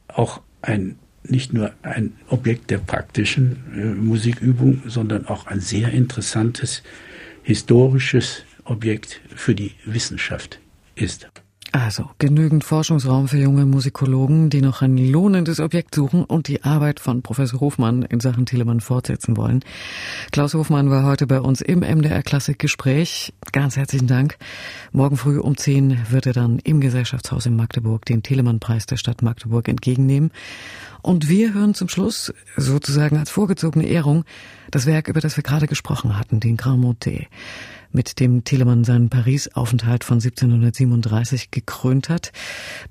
auch 0.08 0.40
ein 0.62 0.98
nicht 1.24 1.52
nur 1.52 1.72
ein 1.82 2.14
Objekt 2.28 2.70
der 2.70 2.78
praktischen 2.78 3.56
äh, 3.74 3.84
Musikübung, 3.94 4.82
sondern 4.86 5.26
auch 5.26 5.46
ein 5.46 5.60
sehr 5.60 5.90
interessantes 5.90 6.82
historisches 7.44 8.42
Objekt 8.64 9.20
für 9.34 9.54
die 9.54 9.72
Wissenschaft 9.84 10.58
ist. 10.96 11.28
Also 11.72 12.10
genügend 12.18 12.64
Forschungsraum 12.64 13.28
für 13.28 13.38
junge 13.38 13.64
Musikologen, 13.64 14.50
die 14.50 14.60
noch 14.60 14.82
ein 14.82 14.98
lohnendes 14.98 15.58
Objekt 15.58 15.94
suchen 15.94 16.22
und 16.22 16.46
die 16.46 16.64
Arbeit 16.64 17.00
von 17.00 17.22
Professor 17.22 17.60
Hofmann 17.60 18.02
in 18.02 18.20
Sachen 18.20 18.44
Telemann 18.44 18.80
fortsetzen 18.80 19.38
wollen. 19.38 19.64
Klaus 20.32 20.52
Hofmann 20.52 20.90
war 20.90 21.04
heute 21.04 21.26
bei 21.26 21.40
uns 21.40 21.62
im 21.62 21.80
MDR 21.80 22.22
Klassik 22.22 22.58
Gespräch. 22.58 23.32
Ganz 23.52 23.78
herzlichen 23.78 24.06
Dank. 24.06 24.36
Morgen 24.92 25.16
früh 25.16 25.38
um 25.38 25.56
10 25.56 26.10
wird 26.10 26.26
er 26.26 26.34
dann 26.34 26.58
im 26.58 26.82
Gesellschaftshaus 26.82 27.46
in 27.46 27.56
Magdeburg 27.56 28.04
den 28.04 28.22
Telemann-Preis 28.22 28.84
der 28.84 28.98
Stadt 28.98 29.22
Magdeburg 29.22 29.66
entgegennehmen. 29.66 30.30
Und 31.00 31.30
wir 31.30 31.54
hören 31.54 31.72
zum 31.72 31.88
Schluss, 31.88 32.34
sozusagen 32.58 33.16
als 33.16 33.30
vorgezogene 33.30 33.86
Ehrung, 33.86 34.24
das 34.70 34.84
Werk, 34.84 35.08
über 35.08 35.20
das 35.20 35.36
wir 35.36 35.42
gerade 35.42 35.68
gesprochen 35.68 36.18
hatten, 36.18 36.38
den 36.38 36.58
Grand 36.58 36.82
Motet 36.82 37.28
mit 37.92 38.20
dem 38.20 38.44
Telemann 38.44 38.84
seinen 38.84 39.10
Paris-Aufenthalt 39.10 40.04
von 40.04 40.16
1737 40.16 41.50
gekrönt 41.50 42.08
hat. 42.08 42.32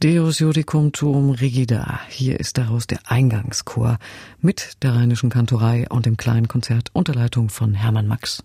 Deus 0.03 0.39
Judicum 0.39 0.91
tuum 0.91 1.31
rigida. 1.31 1.99
Hier 2.09 2.39
ist 2.39 2.57
daraus 2.57 2.87
der 2.87 2.99
Eingangschor 3.05 3.97
mit 4.39 4.83
der 4.83 4.95
Rheinischen 4.95 5.29
Kantorei 5.29 5.87
und 5.89 6.05
dem 6.05 6.17
kleinen 6.17 6.47
Konzert 6.47 6.89
unter 6.93 7.13
Leitung 7.13 7.49
von 7.49 7.73
Hermann 7.73 8.07
Max. 8.07 8.43